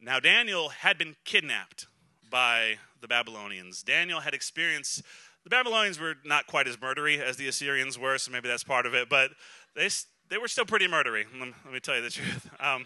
[0.00, 1.86] Now, Daniel had been kidnapped
[2.30, 3.82] by the Babylonians.
[3.82, 5.02] Daniel had experienced
[5.48, 8.84] the Babylonians were not quite as murdery as the Assyrians were, so maybe that's part
[8.84, 9.30] of it, but
[9.74, 9.88] they,
[10.28, 11.24] they were still pretty murdery,
[11.64, 12.50] let me tell you the truth.
[12.60, 12.84] Um,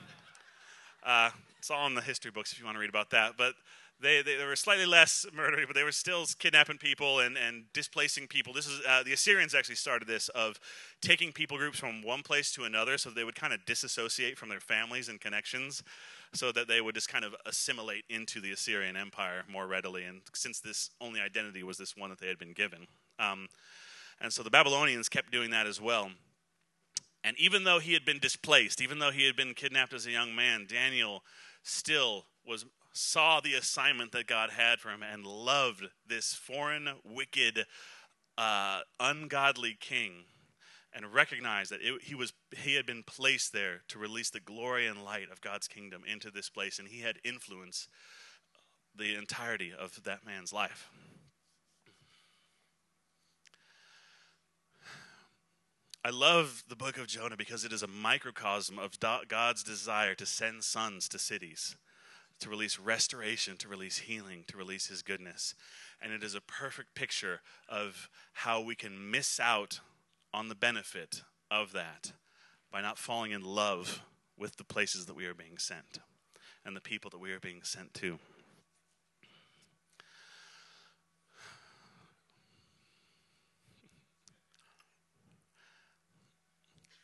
[1.04, 3.54] uh, it's all in the history books if you want to read about that, but
[4.00, 7.64] they, they, they, were slightly less murdery, but they were still kidnapping people and, and
[7.72, 8.52] displacing people.
[8.52, 10.58] This is uh, the Assyrians actually started this of
[11.00, 14.48] taking people groups from one place to another, so they would kind of disassociate from
[14.48, 15.82] their families and connections
[16.34, 20.04] so that they would just kind of assimilate into the Assyrian Empire more readily.
[20.04, 22.86] And since this only identity was this one that they had been given.
[23.18, 23.48] Um,
[24.20, 26.10] and so the Babylonians kept doing that as well.
[27.24, 30.10] And even though he had been displaced, even though he had been kidnapped as a
[30.10, 31.22] young man, Daniel
[31.62, 37.64] still was saw the assignment that God had for him and loved this foreign, wicked,
[38.36, 40.24] uh, ungodly king
[40.94, 44.86] and recognized that it, he was he had been placed there to release the glory
[44.86, 47.88] and light of God's kingdom into this place, and he had influence
[48.94, 50.90] the entirety of that man's life.
[56.04, 60.26] I love the book of Jonah because it is a microcosm of God's desire to
[60.26, 61.76] send sons to cities,
[62.42, 65.54] to release restoration, to release healing, to release his goodness.
[66.00, 69.78] And it is a perfect picture of how we can miss out
[70.34, 72.12] on the benefit of that
[72.72, 74.02] by not falling in love
[74.36, 76.00] with the places that we are being sent
[76.64, 78.18] and the people that we are being sent to.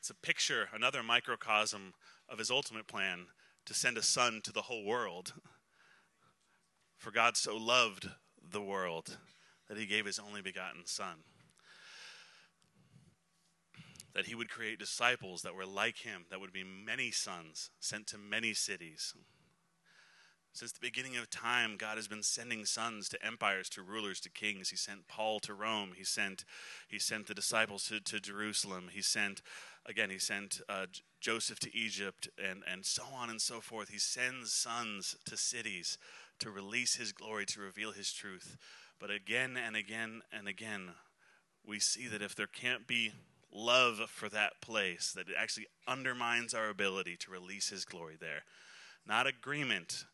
[0.00, 1.94] It's a picture, another microcosm
[2.28, 3.26] of his ultimate plan
[3.68, 5.34] to send a son to the whole world.
[6.96, 8.08] For God so loved
[8.42, 9.18] the world
[9.68, 11.16] that he gave his only begotten son.
[14.14, 18.06] That he would create disciples that were like him, that would be many sons sent
[18.06, 19.14] to many cities.
[20.58, 24.28] Since the beginning of time, God has been sending sons to empires, to rulers, to
[24.28, 24.70] kings.
[24.70, 25.92] He sent Paul to Rome.
[25.96, 26.44] He sent,
[26.88, 28.88] he sent the disciples to, to Jerusalem.
[28.92, 29.40] He sent,
[29.86, 30.86] again, he sent uh,
[31.20, 33.90] Joseph to Egypt, and, and so on and so forth.
[33.90, 35.96] He sends sons to cities
[36.40, 38.56] to release his glory, to reveal his truth.
[38.98, 40.90] But again and again and again,
[41.64, 43.12] we see that if there can't be
[43.54, 48.42] love for that place, that it actually undermines our ability to release his glory there.
[49.06, 50.04] Not agreement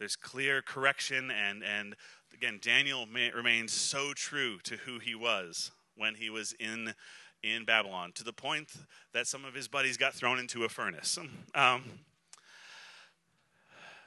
[0.00, 1.94] there's clear correction, and, and
[2.34, 6.94] again, Daniel may, remains so true to who he was when he was in,
[7.42, 8.72] in Babylon, to the point
[9.12, 11.18] that some of his buddies got thrown into a furnace.
[11.54, 11.82] Um,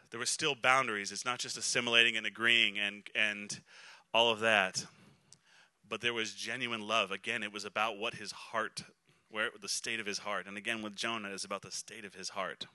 [0.10, 1.12] there were still boundaries.
[1.12, 3.62] It's not just assimilating and agreeing and, and
[4.16, 4.86] all of that,
[5.88, 7.12] but there was genuine love.
[7.12, 8.84] Again, it was about what his heart,
[9.30, 10.48] where the state of his heart.
[10.48, 12.66] And again, with Jonah, it's about the state of his heart.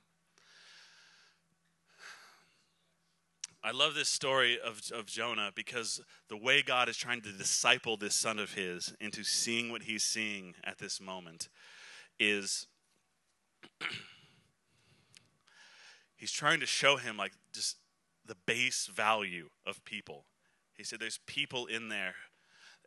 [3.62, 7.96] I love this story of, of Jonah because the way God is trying to disciple
[7.96, 11.48] this son of his into seeing what he's seeing at this moment
[12.20, 12.68] is
[16.16, 17.78] he's trying to show him like just
[18.24, 20.24] the base value of people.
[20.76, 22.14] He said there's people in there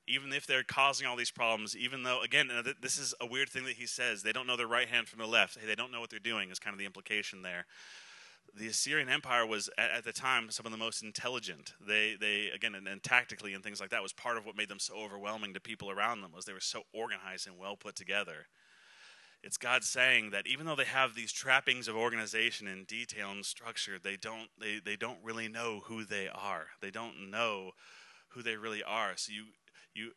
[0.07, 2.49] even if they're causing all these problems, even though, again,
[2.81, 4.23] this is a weird thing that he says.
[4.23, 5.57] They don't know their right hand from the left.
[5.57, 7.65] Hey, They don't know what they're doing, is kind of the implication there
[8.55, 11.73] the Assyrian Empire was at, at, the time some of the most intelligent.
[11.85, 14.69] They, they again, and, and, tactically and things like that was part of what made
[14.69, 17.95] them so overwhelming to people around them was they were so organized and well put
[17.95, 18.47] together.
[19.43, 23.45] It's God saying that even though they have these trappings of organization and detail and
[23.45, 26.67] structure, they don't they, they don't really know who they are.
[26.81, 27.71] They don't know
[28.29, 29.13] who they really are.
[29.15, 29.45] So you
[29.95, 30.11] you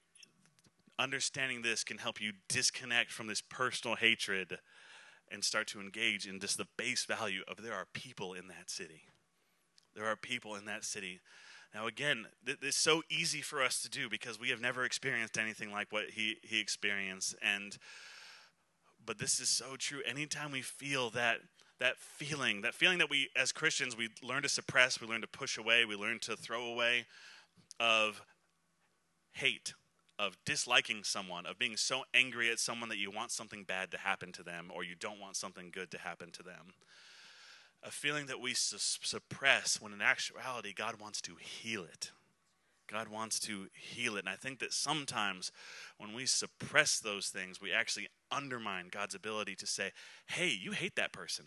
[0.99, 4.59] understanding this can help you disconnect from this personal hatred
[5.35, 8.71] and start to engage in just the base value of there are people in that
[8.71, 9.03] city.
[9.95, 11.21] There are people in that city.
[11.75, 15.37] Now, again, th- it's so easy for us to do because we have never experienced
[15.37, 17.35] anything like what he, he experienced.
[17.43, 17.77] And
[19.05, 20.01] but this is so true.
[20.07, 21.41] Anytime we feel that
[21.81, 25.27] that feeling, that feeling that we as Christians we learn to suppress, we learn to
[25.27, 27.07] push away, we learn to throw away
[27.81, 28.23] of
[29.33, 29.75] hate,
[30.19, 33.99] of disliking someone, of being so angry at someone that you want something bad to
[33.99, 36.75] happen to them or you don't want something good to happen to them.
[37.83, 42.13] A feeling that we su- suppress when in actuality God wants to heal it.
[42.87, 44.21] God wants to heal it.
[44.21, 45.51] And I think that sometimes
[45.99, 49.91] when we suppress those things, we actually undermine God's ability to say,
[50.27, 51.47] hey, you hate that person.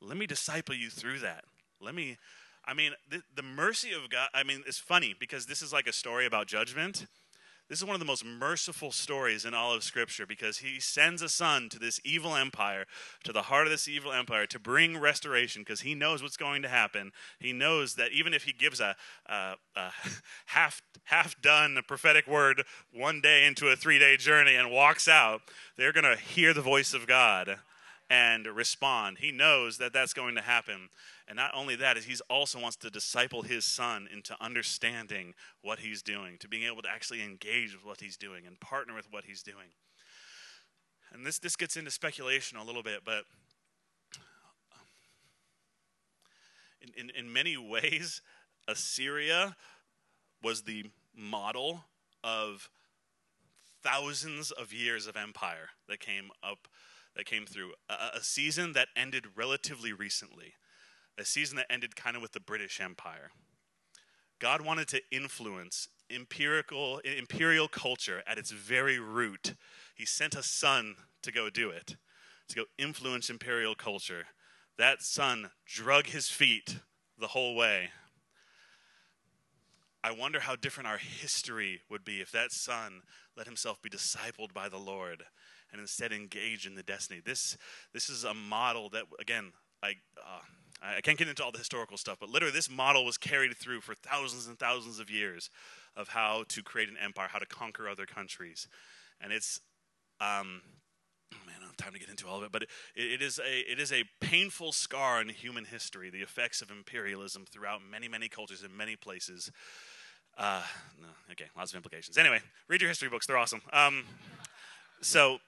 [0.00, 1.44] Let me disciple you through that.
[1.80, 2.16] Let me
[2.70, 5.88] I mean, the, the mercy of God, I mean, it's funny because this is like
[5.88, 7.06] a story about judgment.
[7.68, 11.20] This is one of the most merciful stories in all of Scripture because he sends
[11.20, 12.84] a son to this evil empire,
[13.24, 16.62] to the heart of this evil empire, to bring restoration because he knows what's going
[16.62, 17.10] to happen.
[17.40, 18.94] He knows that even if he gives a,
[19.26, 19.90] a, a
[20.46, 25.40] half half done prophetic word one day into a three day journey and walks out,
[25.76, 27.58] they're going to hear the voice of God
[28.10, 29.18] and respond.
[29.20, 30.88] He knows that that's going to happen.
[31.28, 36.02] And not only that, he also wants to disciple his son into understanding what he's
[36.02, 39.24] doing, to being able to actually engage with what he's doing and partner with what
[39.24, 39.68] he's doing.
[41.12, 43.22] And this, this gets into speculation a little bit, but
[46.82, 48.22] in, in, in many ways,
[48.66, 49.54] Assyria
[50.42, 50.86] was the
[51.16, 51.84] model
[52.24, 52.68] of
[53.82, 56.68] thousands of years of empire that came up
[57.16, 60.54] that came through a, a season that ended relatively recently
[61.20, 63.30] a season that ended kind of with the British Empire.
[64.40, 69.54] God wanted to influence empirical imperial culture at its very root.
[69.94, 71.96] He sent a son to go do it,
[72.48, 74.24] to go influence imperial culture.
[74.78, 76.78] That son drug his feet
[77.18, 77.90] the whole way.
[80.02, 83.02] I wonder how different our history would be if that son
[83.36, 85.24] let himself be discipled by the Lord
[85.72, 87.20] and instead engage in the destiny.
[87.24, 87.56] This,
[87.92, 89.52] this is a model that, again,
[89.82, 90.40] I, uh,
[90.82, 93.80] I can't get into all the historical stuff, but literally this model was carried through
[93.82, 95.50] for thousands and thousands of years
[95.96, 98.66] of how to create an empire, how to conquer other countries.
[99.20, 99.60] And it's,
[100.20, 100.62] um,
[101.46, 103.38] man, I don't have time to get into all of it, but it, it, is
[103.38, 108.08] a, it is a painful scar in human history, the effects of imperialism throughout many,
[108.08, 109.50] many cultures in many places.
[110.38, 110.62] Uh,
[111.00, 112.16] no, okay, lots of implications.
[112.16, 113.60] Anyway, read your history books, they're awesome.
[113.72, 114.04] Um,
[115.02, 115.38] so,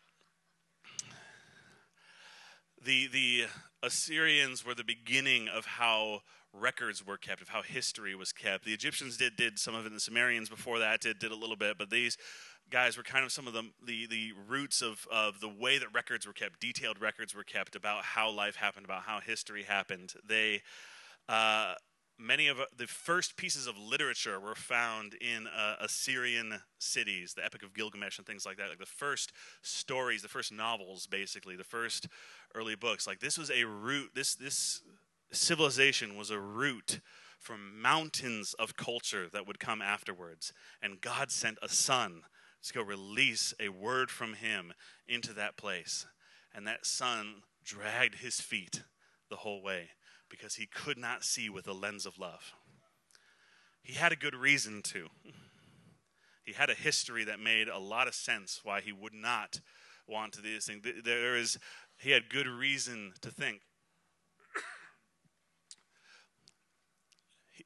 [2.85, 3.45] the, the
[3.83, 6.21] Assyrians were the beginning of how
[6.53, 8.65] records were kept, of how history was kept.
[8.65, 11.37] The Egyptians did did some of it, and the Sumerians before that did did a
[11.37, 12.17] little bit, but these
[12.71, 15.89] guys were kind of some of the the, the roots of, of the way that
[15.95, 20.15] records were kept, detailed records were kept about how life happened, about how history happened.
[20.27, 20.63] They
[21.29, 21.75] uh,
[22.23, 27.63] many of the first pieces of literature were found in uh, Assyrian cities, the Epic
[27.63, 28.69] of Gilgamesh and things like that.
[28.69, 32.09] Like the first stories, the first novels, basically, the first
[32.55, 33.07] early books.
[33.07, 34.11] Like this was a root.
[34.15, 34.83] This this
[35.33, 37.01] civilization was a root
[37.39, 42.23] from mountains of culture that would come afterwards, and God sent a son
[42.63, 44.73] to go release a word from Him
[45.09, 46.07] into that place,
[46.55, 48.83] and that son dragged his feet
[49.31, 49.91] the whole way
[50.33, 52.55] because he could not see with a lens of love.
[53.83, 55.09] He had a good reason to.
[56.43, 59.61] He had a history that made a lot of sense why he would not
[60.09, 60.83] want to do this thing.
[61.05, 61.59] There is,
[61.99, 63.61] he had good reason to think.
[67.53, 67.65] he,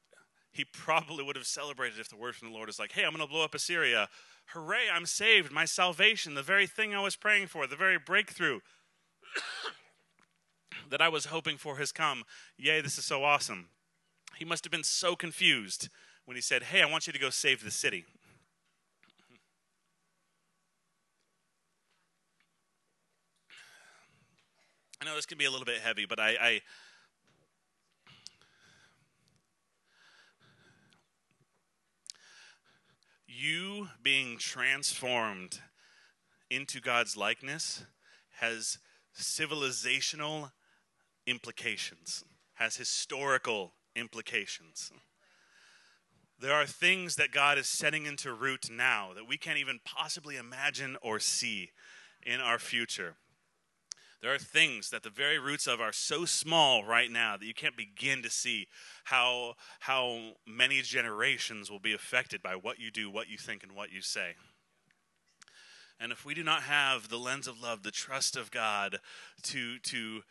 [0.51, 3.13] he probably would have celebrated if the word from the Lord is like, hey, I'm
[3.13, 4.09] going to blow up Assyria.
[4.53, 5.53] Hooray, I'm saved.
[5.53, 8.59] My salvation, the very thing I was praying for, the very breakthrough
[10.89, 12.23] that I was hoping for has come.
[12.57, 13.69] Yay, this is so awesome.
[14.37, 15.89] He must have been so confused
[16.25, 18.05] when he said, Hey, I want you to go save the city.
[25.01, 26.61] I know this can be a little bit heavy, but I, I
[33.27, 35.59] you being transformed
[36.49, 37.85] into God's likeness
[38.39, 38.79] has
[39.15, 40.51] civilizational
[41.27, 42.23] implications,
[42.55, 44.91] has historical implications.
[46.39, 50.37] There are things that God is setting into root now that we can't even possibly
[50.37, 51.71] imagine or see
[52.25, 53.15] in our future.
[54.21, 57.53] There are things that the very roots of are so small right now that you
[57.53, 58.67] can't begin to see
[59.05, 63.73] how, how many generations will be affected by what you do, what you think, and
[63.73, 64.35] what you say.
[65.99, 68.99] And if we do not have the lens of love, the trust of God
[69.43, 70.21] to, to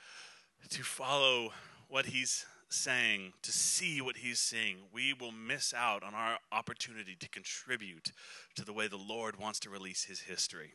[0.70, 1.52] to follow
[1.88, 7.16] what he's saying, to see what he's seeing, we will miss out on our opportunity
[7.18, 8.12] to contribute
[8.56, 10.72] to the way the Lord wants to release his history.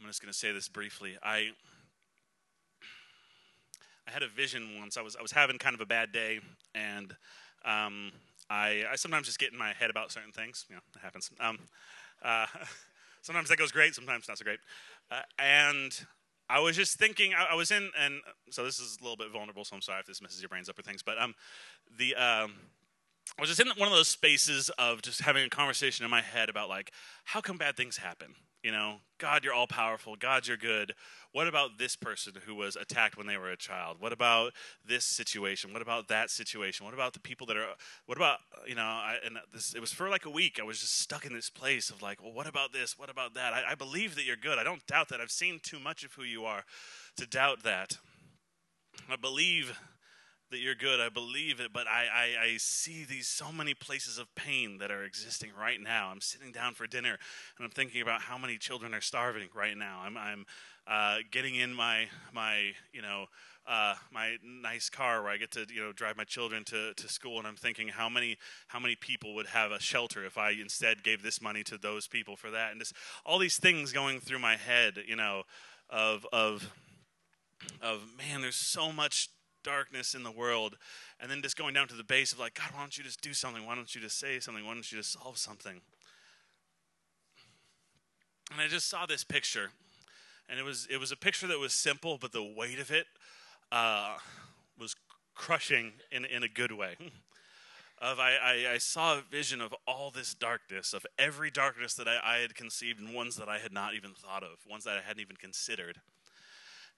[0.00, 1.16] I'm just going to say this briefly.
[1.22, 1.50] I
[4.06, 4.98] I had a vision once.
[4.98, 6.40] I was I was having kind of a bad day,
[6.74, 7.10] and
[7.64, 8.12] um,
[8.50, 10.66] I I sometimes just get in my head about certain things.
[10.68, 11.30] You know, it happens.
[11.40, 11.58] Um,
[12.22, 12.46] uh,
[13.22, 13.94] sometimes that goes great.
[13.94, 14.60] Sometimes not so great.
[15.10, 16.06] Uh, and
[16.48, 18.20] I was just thinking, I, I, was in, and
[18.50, 20.68] so this is a little bit vulnerable, so I'm sorry if this messes your brains
[20.68, 21.34] up or things, but um,
[21.98, 22.52] the, um,
[23.38, 26.20] I was just in one of those spaces of just having a conversation in my
[26.20, 26.92] head about like,
[27.24, 28.34] how come bad things happen?
[28.64, 30.16] You know, God, you're all powerful.
[30.16, 30.94] God, you're good.
[31.32, 33.98] What about this person who was attacked when they were a child?
[34.00, 35.74] What about this situation?
[35.74, 36.86] What about that situation?
[36.86, 37.74] What about the people that are?
[38.06, 38.80] What about you know?
[38.80, 40.58] I, and this it was for like a week.
[40.58, 42.98] I was just stuck in this place of like, well, what about this?
[42.98, 43.52] What about that?
[43.52, 44.58] I, I believe that you're good.
[44.58, 45.20] I don't doubt that.
[45.20, 46.64] I've seen too much of who you are
[47.18, 47.98] to doubt that.
[49.10, 49.78] I believe
[50.54, 51.00] that you're good.
[51.00, 54.92] I believe it, but I, I, I, see these so many places of pain that
[54.92, 56.10] are existing right now.
[56.12, 57.18] I'm sitting down for dinner
[57.58, 60.02] and I'm thinking about how many children are starving right now.
[60.04, 60.46] I'm, I'm
[60.86, 63.26] uh, getting in my, my you know,
[63.66, 67.08] uh, my nice car where I get to you know drive my children to, to
[67.08, 68.36] school, and I'm thinking how many
[68.68, 72.06] how many people would have a shelter if I instead gave this money to those
[72.06, 72.92] people for that, and just
[73.24, 75.44] all these things going through my head, you know,
[75.88, 76.70] of of
[77.80, 79.30] of man, there's so much
[79.64, 80.76] darkness in the world,
[81.20, 83.20] and then just going down to the base of like, God, why don't you just
[83.20, 83.66] do something?
[83.66, 84.64] Why don't you just say something?
[84.64, 85.80] Why don't you just solve something?
[88.52, 89.70] And I just saw this picture,
[90.48, 93.06] and it was it was a picture that was simple, but the weight of it
[93.72, 94.16] uh,
[94.78, 94.94] was
[95.34, 96.96] crushing in in a good way.
[98.00, 102.08] of I, I, I, saw a vision of all this darkness, of every darkness that
[102.08, 104.98] I, I had conceived and ones that I had not even thought of, ones that
[104.98, 106.00] I hadn't even considered.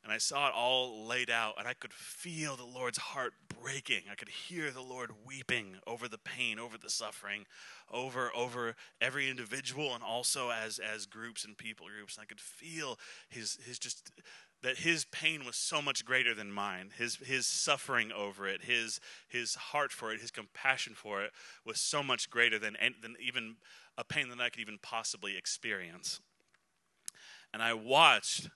[0.07, 4.03] And I saw it all laid out, and I could feel the Lord's heart breaking.
[4.09, 7.45] I could hear the Lord weeping over the pain, over the suffering,
[7.91, 12.17] over over every individual, and also as as groups and people groups.
[12.17, 14.13] And I could feel his his just
[14.63, 16.93] that his pain was so much greater than mine.
[16.97, 21.33] His his suffering over it, his his heart for it, his compassion for it
[21.65, 23.57] was so much greater than than even
[23.99, 26.21] a pain that I could even possibly experience.
[27.53, 28.51] And I watched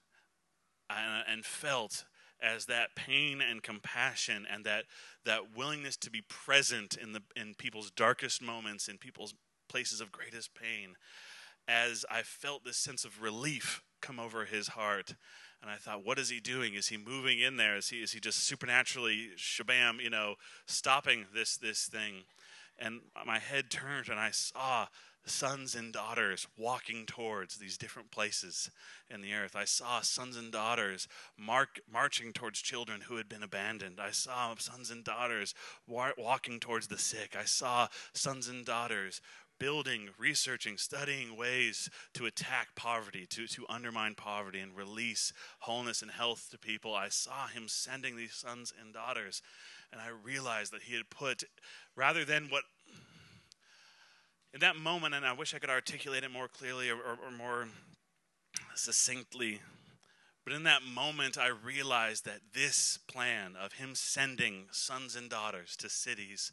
[0.91, 2.05] and, and felt
[2.43, 4.85] as that pain and compassion and that
[5.25, 9.35] that willingness to be present in the in people's darkest moments in people's
[9.69, 10.95] places of greatest pain
[11.69, 15.15] as I felt this sense of relief come over his heart
[15.63, 16.75] and I thought, what is he doing?
[16.75, 17.77] Is he moving in there?
[17.77, 20.37] Is he is he just supernaturally shabam, you know,
[20.67, 22.25] stopping this this thing?
[22.79, 24.87] And my head turned and I saw
[25.27, 28.71] sons and daughters walking towards these different places
[29.09, 29.55] in the earth.
[29.55, 34.01] I saw sons and daughters mark, marching towards children who had been abandoned.
[34.01, 35.55] I saw sons and daughters
[35.87, 37.37] walking towards the sick.
[37.39, 39.21] I saw sons and daughters
[39.61, 46.11] building, researching, studying ways to attack poverty, to, to undermine poverty and release wholeness and
[46.11, 46.95] health to people.
[46.95, 49.43] I saw him sending these sons and daughters,
[49.93, 51.45] and I realized that he had put,
[51.95, 52.65] rather than what,
[54.53, 57.31] in that moment, and I wish I could articulate it more clearly or, or, or
[57.37, 57.69] more
[58.75, 59.61] succinctly.
[60.45, 65.77] But in that moment, I realized that this plan of him sending sons and daughters
[65.77, 66.53] to cities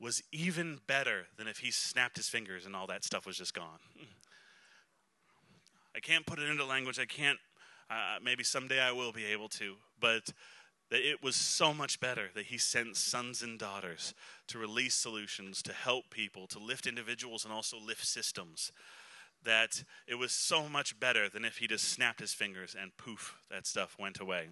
[0.00, 3.54] was even better than if he snapped his fingers and all that stuff was just
[3.54, 3.78] gone.
[5.94, 6.98] I can't put it into language.
[6.98, 7.38] I can't,
[7.88, 10.22] uh, maybe someday I will be able to, but
[10.92, 14.12] that it was so much better that he sent sons and daughters
[14.46, 18.70] to release solutions, to help people, to lift individuals, and also lift systems.
[19.42, 23.38] That it was so much better than if he just snapped his fingers and poof,
[23.50, 24.48] that stuff went away.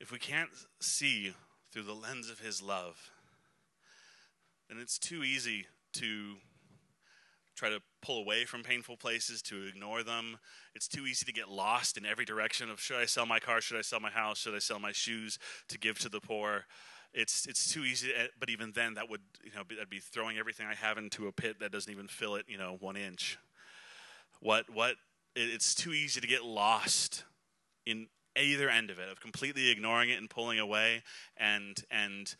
[0.00, 0.48] if we can't
[0.80, 1.34] see
[1.70, 3.10] through the lens of his love,
[4.68, 6.36] then it's too easy to
[7.54, 10.38] try to pull away from painful places, to ignore them.
[10.74, 13.60] It's too easy to get lost in every direction of should I sell my car,
[13.60, 15.38] should I sell my house, should I sell my shoes
[15.68, 16.66] to give to the poor.
[17.12, 20.38] It's it's too easy, to, but even then, that would you know that'd be throwing
[20.38, 23.38] everything I have into a pit that doesn't even fill it, you know, one inch.
[24.40, 24.94] What what?
[25.36, 27.24] It's too easy to get lost
[27.86, 31.02] in either end of it, of completely ignoring it and pulling away
[31.36, 32.34] and and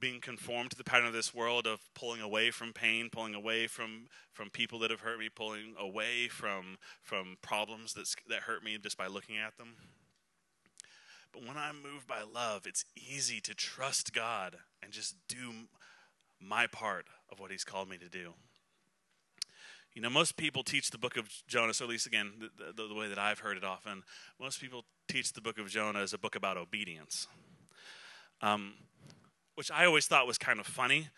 [0.00, 3.66] being conformed to the pattern of this world of pulling away from pain, pulling away
[3.66, 8.64] from from people that have hurt me, pulling away from from problems that that hurt
[8.64, 9.76] me just by looking at them.
[11.32, 15.52] But when I'm moved by love, it's easy to trust God and just do
[16.40, 18.34] my part of what He's called me to do.
[19.94, 22.88] You know, most people teach the book of Jonah, so at least again, the, the,
[22.88, 24.02] the, way that I've heard it often,
[24.40, 27.28] most people teach the book of Jonah as a book about obedience.
[28.42, 28.74] Um,
[29.54, 31.08] which I always thought was kind of funny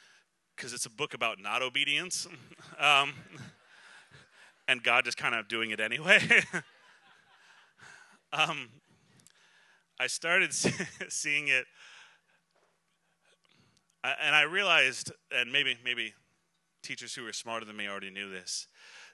[0.54, 2.26] because it's a book about not obedience.
[2.78, 3.14] um,
[4.68, 6.20] and God just kind of doing it anyway.
[8.32, 8.68] um,
[9.98, 10.52] I started
[11.08, 11.64] seeing it,
[14.04, 16.14] and I realized, and maybe, maybe
[16.82, 18.68] teachers who are smarter than me already knew this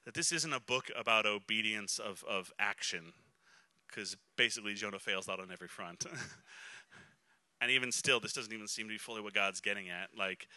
[0.04, 3.12] that this isn't a book about obedience of, of action,
[3.86, 6.04] because basically Jonah fails out on every front.
[7.62, 10.08] And even still, this doesn't even seem to be fully what God's getting at.
[10.18, 10.48] Like,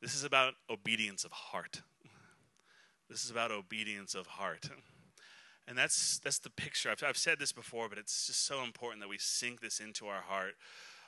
[0.00, 1.82] this is about obedience of heart.
[3.10, 4.70] This is about obedience of heart.
[5.68, 6.90] And that's, that's the picture.
[6.90, 10.06] I've, I've said this before, but it's just so important that we sink this into
[10.06, 10.54] our heart.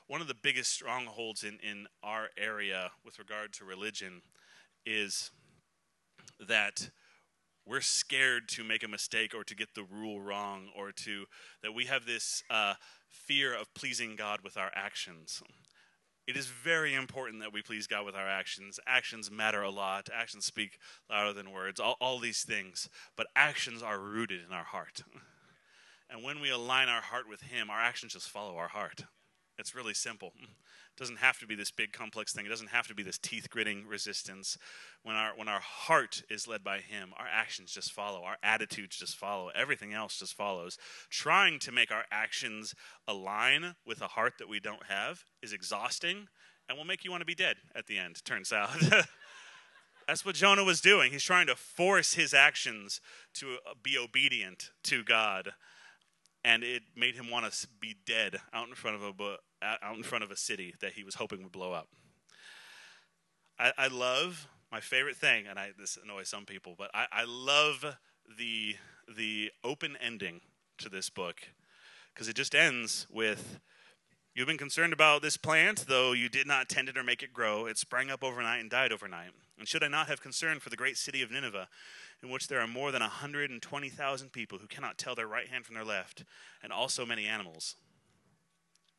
[0.07, 4.23] One of the biggest strongholds in, in our area with regard to religion
[4.87, 5.31] is
[6.47, 6.91] that
[7.67, 11.25] we're scared to make a mistake or to get the rule wrong or to
[11.63, 12.75] that we have this uh,
[13.15, 15.43] fear of pleasing god with our actions.
[16.27, 18.81] It is very important that we please god with our actions.
[18.87, 20.09] Actions matter a lot.
[20.13, 21.79] Actions speak louder than words.
[21.79, 22.89] All, all these things.
[23.17, 25.03] But actions are rooted in our heart.
[26.11, 29.05] And when we align our heart with him our actions just follow our heart
[29.59, 30.33] it's really simple
[30.97, 32.47] it doesn't have to be this big complex thing.
[32.47, 34.57] It doesn't have to be this teeth gritting resistance.
[35.03, 38.23] When our when our heart is led by him, our actions just follow.
[38.23, 39.51] Our attitudes just follow.
[39.57, 40.79] Everything else just follows.
[41.11, 42.77] Trying to make our actions
[43.09, 46.29] align with a heart that we don't have is exhausting
[46.69, 48.71] and will make you want to be dead at the end, turns out.
[50.07, 51.13] That's what Jonah was doing.
[51.13, 53.01] He's trying to force his actions
[53.35, 55.55] to uh, be obedient to God.
[56.45, 60.03] And it made him want to be dead out in front of a out in
[60.03, 61.89] front of a city that he was hoping would blow up.
[63.59, 67.25] I, I love my favorite thing, and I, this annoys some people, but I, I
[67.27, 67.97] love
[68.39, 68.77] the
[69.15, 70.41] the open ending
[70.79, 71.41] to this book
[72.13, 73.61] because it just ends with
[74.35, 77.33] You've been concerned about this plant, though you did not tend it or make it
[77.33, 77.67] grow.
[77.67, 79.31] It sprang up overnight and died overnight.
[79.61, 81.69] And should I not have concern for the great city of Nineveh,
[82.21, 85.77] in which there are more than 120,000 people who cannot tell their right hand from
[85.77, 86.25] their left,
[86.65, 87.77] and also many animals?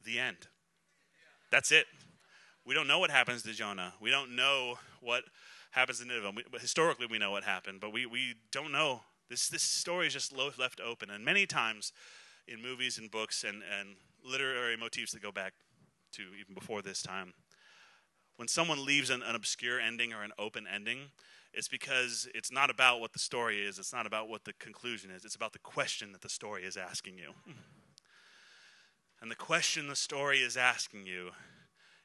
[0.06, 0.48] The end.
[1.52, 1.88] That's it.
[2.66, 3.94] We don't know what happens to Jonah.
[4.00, 5.26] We don't know what
[5.72, 6.32] happens to Nineveh.
[6.34, 9.02] We, historically, we know what happened, but we, we don't know.
[9.30, 11.10] This, this story is just left open.
[11.10, 11.92] And many times
[12.48, 15.54] in movies and books and, and literary motifs that go back
[16.14, 17.34] to even before this time.
[18.38, 21.12] When someone leaves an, an obscure ending or an open ending,
[21.54, 25.10] it's because it's not about what the story is, it's not about what the conclusion
[25.10, 27.32] is, it's about the question that the story is asking you.
[29.22, 31.32] And the question the story is asking you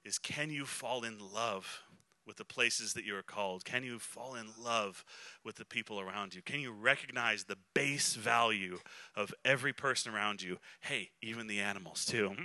[0.04, 1.82] is can you fall in love
[2.26, 3.64] with the places that you are called?
[3.64, 5.04] Can you fall in love
[5.44, 6.42] with the people around you?
[6.42, 8.78] Can you recognize the base value
[9.16, 10.58] of every person around you?
[10.80, 12.34] Hey, even the animals, too.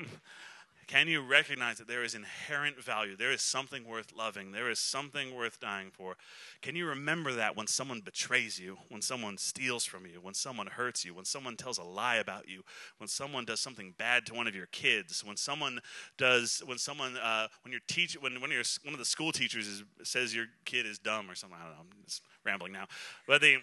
[0.88, 3.16] Can you recognize that there is inherent value?
[3.16, 4.52] There is something worth loving.
[4.52, 6.16] There is something worth dying for.
[6.62, 10.68] Can you remember that when someone betrays you, when someone steals from you, when someone
[10.68, 12.62] hurts you, when someone tells a lie about you,
[13.00, 15.80] when someone does something bad to one of your kids, when someone
[16.18, 19.68] does, when someone, uh, when your teacher, when, when your, one of the school teachers
[19.68, 21.58] is, says your kid is dumb or something.
[21.60, 21.80] I don't know.
[21.80, 22.86] I'm just rambling now.
[23.28, 23.58] But the,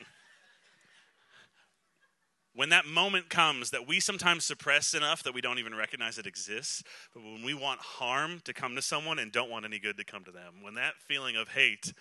[2.54, 6.26] when that moment comes that we sometimes suppress enough that we don't even recognize it
[6.26, 6.82] exists,
[7.14, 10.04] but when we want harm to come to someone and don't want any good to
[10.04, 11.92] come to them, when that feeling of hate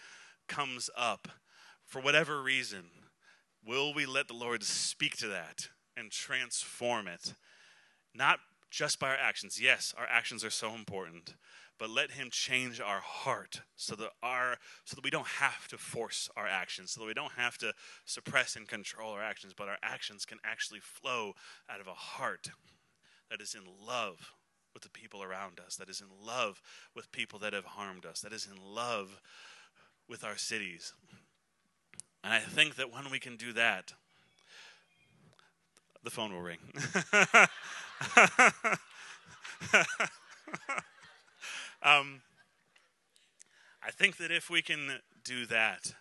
[0.48, 1.30] comes up
[1.86, 2.84] for whatever reason,
[3.66, 7.34] will we let the Lord speak to that and transform it?
[8.14, 8.40] Not
[8.70, 9.60] just by our actions.
[9.62, 11.36] Yes, our actions are so important,
[11.82, 15.80] but let him change our heart so that our so that we don't have to
[15.80, 17.74] force our actions so that we don't have to
[18.06, 21.34] suppress and control our actions but our actions can actually flow
[21.68, 22.52] out of a heart
[23.32, 24.34] that is in love
[24.76, 26.62] with the people around us that is in love
[26.96, 29.20] with people that have harmed us that is in love
[30.08, 30.94] with our cities.
[32.24, 33.94] And i think that when we can do that
[36.04, 36.60] the phone will ring
[41.84, 42.22] Um,
[43.84, 45.94] I think that if we can do that,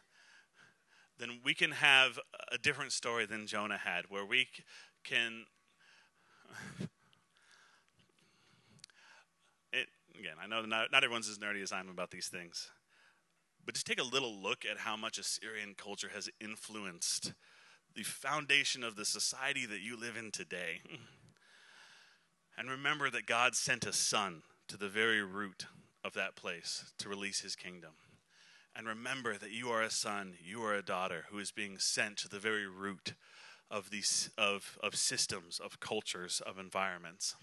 [1.19, 2.19] then we can have
[2.53, 4.49] a different story than Jonah had, where we
[5.05, 5.47] can.
[9.73, 9.87] It,
[10.19, 12.71] again, I know not, not everyone's as nerdy as I am about these things,
[13.65, 17.33] but just take a little look at how much Assyrian culture has influenced
[17.95, 20.81] the foundation of the society that you live in today.
[22.59, 25.67] And remember that God sent a son to the very root
[26.05, 27.91] of that place to release his kingdom.
[28.77, 32.19] And remember that you are a son, you are a daughter who is being sent
[32.19, 33.15] to the very root
[33.69, 37.35] of these of, of systems, of cultures, of environments.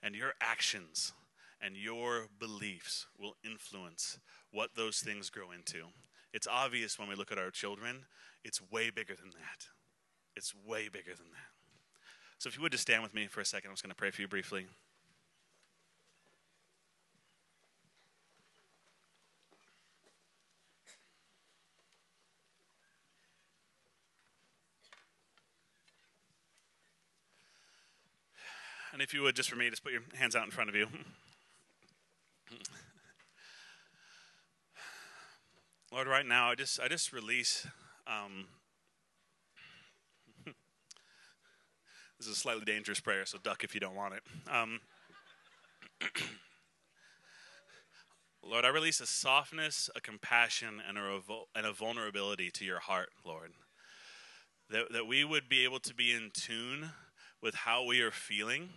[0.00, 1.12] And your actions
[1.60, 4.20] and your beliefs will influence
[4.52, 5.86] what those things grow into.
[6.32, 8.04] It's obvious when we look at our children,
[8.44, 9.66] it's way bigger than that.
[10.36, 11.50] It's way bigger than that.
[12.38, 13.96] So if you would just stand with me for a second, I'm just going to
[13.96, 14.66] pray for you briefly.
[28.98, 30.74] And if you would, just for me, just put your hands out in front of
[30.74, 30.88] you.
[35.92, 37.64] Lord, right now, I just, I just release.
[38.08, 38.46] Um,
[42.18, 44.22] this is a slightly dangerous prayer, so duck if you don't want it.
[44.52, 44.80] Um,
[48.42, 52.80] Lord, I release a softness, a compassion, and a, revol- and a vulnerability to your
[52.80, 53.52] heart, Lord.
[54.70, 56.90] That, that we would be able to be in tune
[57.40, 58.70] with how we are feeling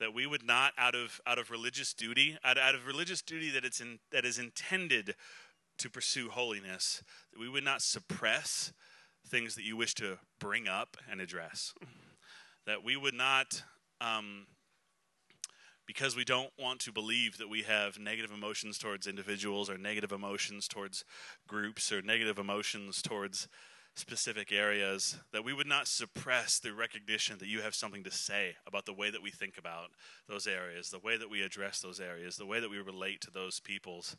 [0.00, 3.50] that we would not out of out of religious duty out, out of religious duty
[3.50, 5.14] that it's in, that is intended
[5.78, 8.72] to pursue holiness that we would not suppress
[9.28, 11.74] things that you wish to bring up and address.
[12.66, 13.62] That we would not
[14.00, 14.46] um,
[15.86, 20.12] because we don't want to believe that we have negative emotions towards individuals or negative
[20.12, 21.04] emotions towards
[21.46, 23.48] groups or negative emotions towards
[23.98, 28.56] specific areas, that we would not suppress the recognition that you have something to say
[28.66, 29.90] about the way that we think about
[30.28, 33.30] those areas, the way that we address those areas, the way that we relate to
[33.30, 34.16] those peoples.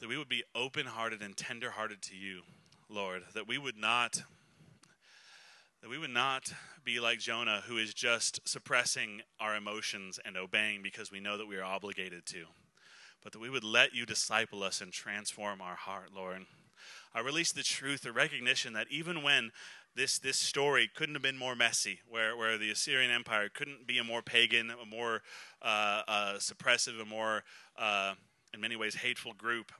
[0.00, 2.42] That we would be open hearted and tender hearted to you,
[2.88, 4.22] Lord, that we would not
[5.82, 6.52] That we would not
[6.84, 11.46] be like Jonah, who is just suppressing our emotions and obeying because we know that
[11.46, 12.46] we are obligated to,
[13.22, 16.46] but that we would let you disciple us and transform our heart, Lord.
[17.14, 19.50] I release the truth, the recognition that even when
[19.94, 23.98] this, this story couldn't have been more messy, where, where the Assyrian Empire couldn't be
[23.98, 25.22] a more pagan, a more
[25.60, 27.42] uh, uh, suppressive, a more,
[27.76, 28.14] uh,
[28.54, 29.72] in many ways, hateful group,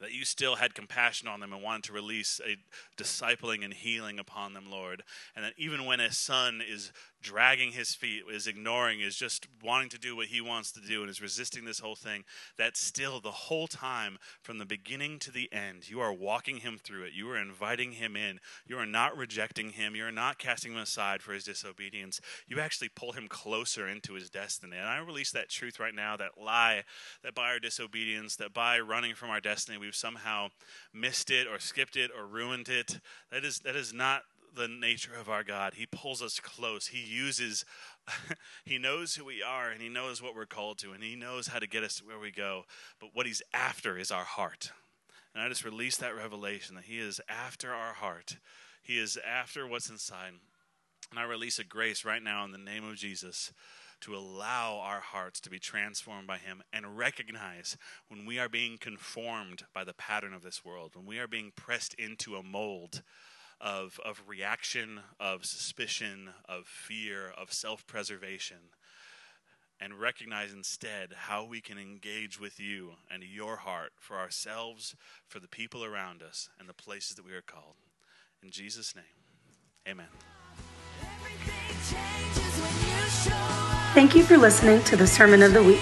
[0.00, 2.56] that you still had compassion on them and wanted to release a
[3.02, 5.02] discipling and healing upon them, Lord.
[5.34, 6.92] And that even when a son is
[7.26, 11.00] dragging his feet, is ignoring, is just wanting to do what he wants to do,
[11.00, 12.22] and is resisting this whole thing,
[12.56, 16.78] that still the whole time, from the beginning to the end, you are walking him
[16.78, 17.12] through it.
[17.12, 18.38] You are inviting him in.
[18.64, 19.96] You are not rejecting him.
[19.96, 22.20] You are not casting him aside for his disobedience.
[22.46, 24.76] You actually pull him closer into his destiny.
[24.76, 26.84] And I release that truth right now, that lie,
[27.24, 30.48] that by our disobedience, that by running from our destiny, we've somehow
[30.94, 33.00] missed it or skipped it or ruined it.
[33.32, 34.22] That is, that is not
[34.56, 35.74] the nature of our God.
[35.74, 36.88] He pulls us close.
[36.88, 37.64] He uses,
[38.64, 41.48] He knows who we are and He knows what we're called to and He knows
[41.48, 42.64] how to get us to where we go.
[43.00, 44.72] But what He's after is our heart.
[45.34, 48.38] And I just release that revelation that He is after our heart,
[48.82, 50.32] He is after what's inside.
[51.10, 53.52] And I release a grace right now in the name of Jesus
[54.00, 57.76] to allow our hearts to be transformed by Him and recognize
[58.08, 61.52] when we are being conformed by the pattern of this world, when we are being
[61.54, 63.02] pressed into a mold
[63.60, 68.70] of, of reaction, of suspicion, of fear, of self preservation,
[69.80, 74.96] and recognize instead how we can engage with you and your heart for ourselves,
[75.26, 77.76] for the people around us, and the places that we are called.
[78.42, 79.04] In Jesus' name,
[79.88, 80.08] amen.
[83.94, 85.80] Thank you for listening to the Sermon of the Week.